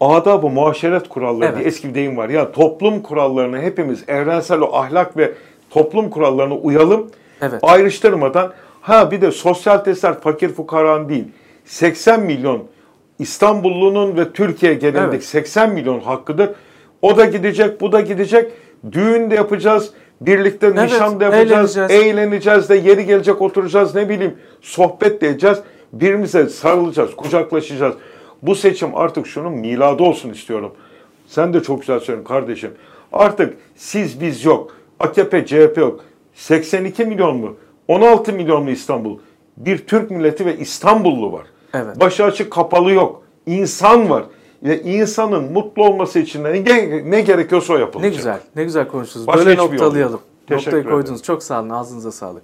adab-ı 0.00 0.48
muaşeret 0.48 1.08
kuralları 1.08 1.48
evet. 1.48 1.58
diye 1.58 1.68
eski 1.68 1.88
bir 1.88 1.94
deyim 1.94 2.16
var. 2.16 2.28
Ya 2.28 2.52
toplum 2.52 3.02
kurallarını 3.02 3.60
hepimiz 3.60 4.04
evrensel 4.08 4.60
o 4.60 4.74
ahlak 4.74 5.16
ve 5.16 5.32
toplum 5.70 6.10
kurallarına 6.10 6.54
uyalım. 6.54 7.10
Evet. 7.42 7.60
Ayrıştırmadan 7.62 8.52
ha 8.80 9.10
bir 9.10 9.20
de 9.20 9.30
sosyal 9.30 9.78
testler 9.78 10.20
fakir 10.20 10.48
fukaran 10.48 11.08
değil. 11.08 11.24
80 11.64 12.22
milyon 12.22 12.64
İstanbullunun 13.18 14.16
ve 14.16 14.32
Türkiye 14.32 14.74
genelindeki 14.74 15.14
evet. 15.14 15.24
80 15.24 15.72
milyon 15.72 16.00
hakkıdır. 16.00 16.50
O 17.02 17.16
da 17.16 17.24
gidecek, 17.24 17.80
bu 17.80 17.92
da 17.92 18.00
gidecek. 18.00 18.52
Düğün 18.92 19.30
de 19.30 19.34
yapacağız, 19.34 19.90
birlikte 20.20 20.66
evet, 20.66 20.78
nişan 20.78 21.20
da 21.20 21.24
yapacağız, 21.24 21.76
eğleneceğiz. 21.76 22.04
eğleneceğiz 22.04 22.68
de 22.68 22.74
yeri 22.74 23.06
gelecek 23.06 23.42
oturacağız 23.42 23.94
ne 23.94 24.08
bileyim 24.08 24.34
sohbet 24.60 25.20
de 25.20 25.28
edeceğiz. 25.28 25.58
Birbirimize 25.92 26.48
sarılacağız, 26.48 27.16
kucaklaşacağız. 27.16 27.94
Bu 28.42 28.54
seçim 28.54 28.96
artık 28.96 29.26
şunun 29.26 29.52
miladı 29.52 30.02
olsun 30.02 30.30
istiyorum. 30.30 30.72
Sen 31.26 31.54
de 31.54 31.62
çok 31.62 31.80
güzel 31.80 32.00
söyledin 32.00 32.24
kardeşim. 32.24 32.70
Artık 33.12 33.58
siz 33.76 34.20
biz 34.20 34.44
yok. 34.44 34.74
AKP, 35.00 35.46
CHP 35.46 35.76
yok. 35.76 36.04
82 36.34 37.04
milyon 37.04 37.36
mu? 37.36 37.56
16 37.88 38.32
milyon 38.32 38.62
mu 38.62 38.70
İstanbul? 38.70 39.18
Bir 39.56 39.78
Türk 39.78 40.10
milleti 40.10 40.46
ve 40.46 40.58
İstanbullu 40.58 41.32
var. 41.32 41.46
Evet. 41.74 42.00
Başı 42.00 42.24
açık 42.24 42.52
kapalı 42.52 42.92
yok. 42.92 43.22
İnsan 43.46 44.10
var. 44.10 44.24
Ve 44.62 44.82
insanın 44.82 45.52
mutlu 45.52 45.84
olması 45.84 46.18
için 46.18 46.44
ne, 46.44 46.64
ne 47.10 47.20
gerekiyorsa 47.20 47.72
o 47.72 47.76
yapılacak. 47.76 48.10
Ne 48.10 48.16
güzel. 48.16 48.40
Ne 48.56 48.64
güzel 48.64 48.88
konuştunuz. 48.88 49.26
Başka 49.26 49.46
Böyle 49.46 49.56
noktalayalım. 49.56 50.20
Noktayı 50.50 50.84
koydunuz. 50.84 51.22
Çok 51.22 51.42
sağ 51.42 51.60
olun. 51.60 51.70
Ağzınıza 51.70 52.12
sağlık. 52.12 52.42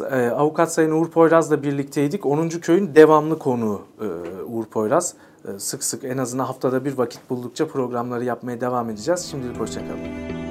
E, 0.00 0.30
avukat 0.30 0.72
Sayın 0.72 0.90
Uğur 0.90 1.10
Poyraz'la 1.10 1.62
birlikteydik. 1.62 2.26
10. 2.26 2.48
köyün 2.48 2.94
devamlı 2.94 3.38
konuğu 3.38 3.82
e, 4.00 4.06
Uğur 4.42 4.64
Poyraz. 4.64 5.14
E, 5.48 5.58
sık 5.58 5.84
sık 5.84 6.04
en 6.04 6.18
azından 6.18 6.44
haftada 6.44 6.84
bir 6.84 6.98
vakit 6.98 7.30
buldukça 7.30 7.68
programları 7.68 8.24
yapmaya 8.24 8.60
devam 8.60 8.90
edeceğiz. 8.90 9.20
Şimdilik 9.30 9.60
hoşçakalın. 9.60 10.45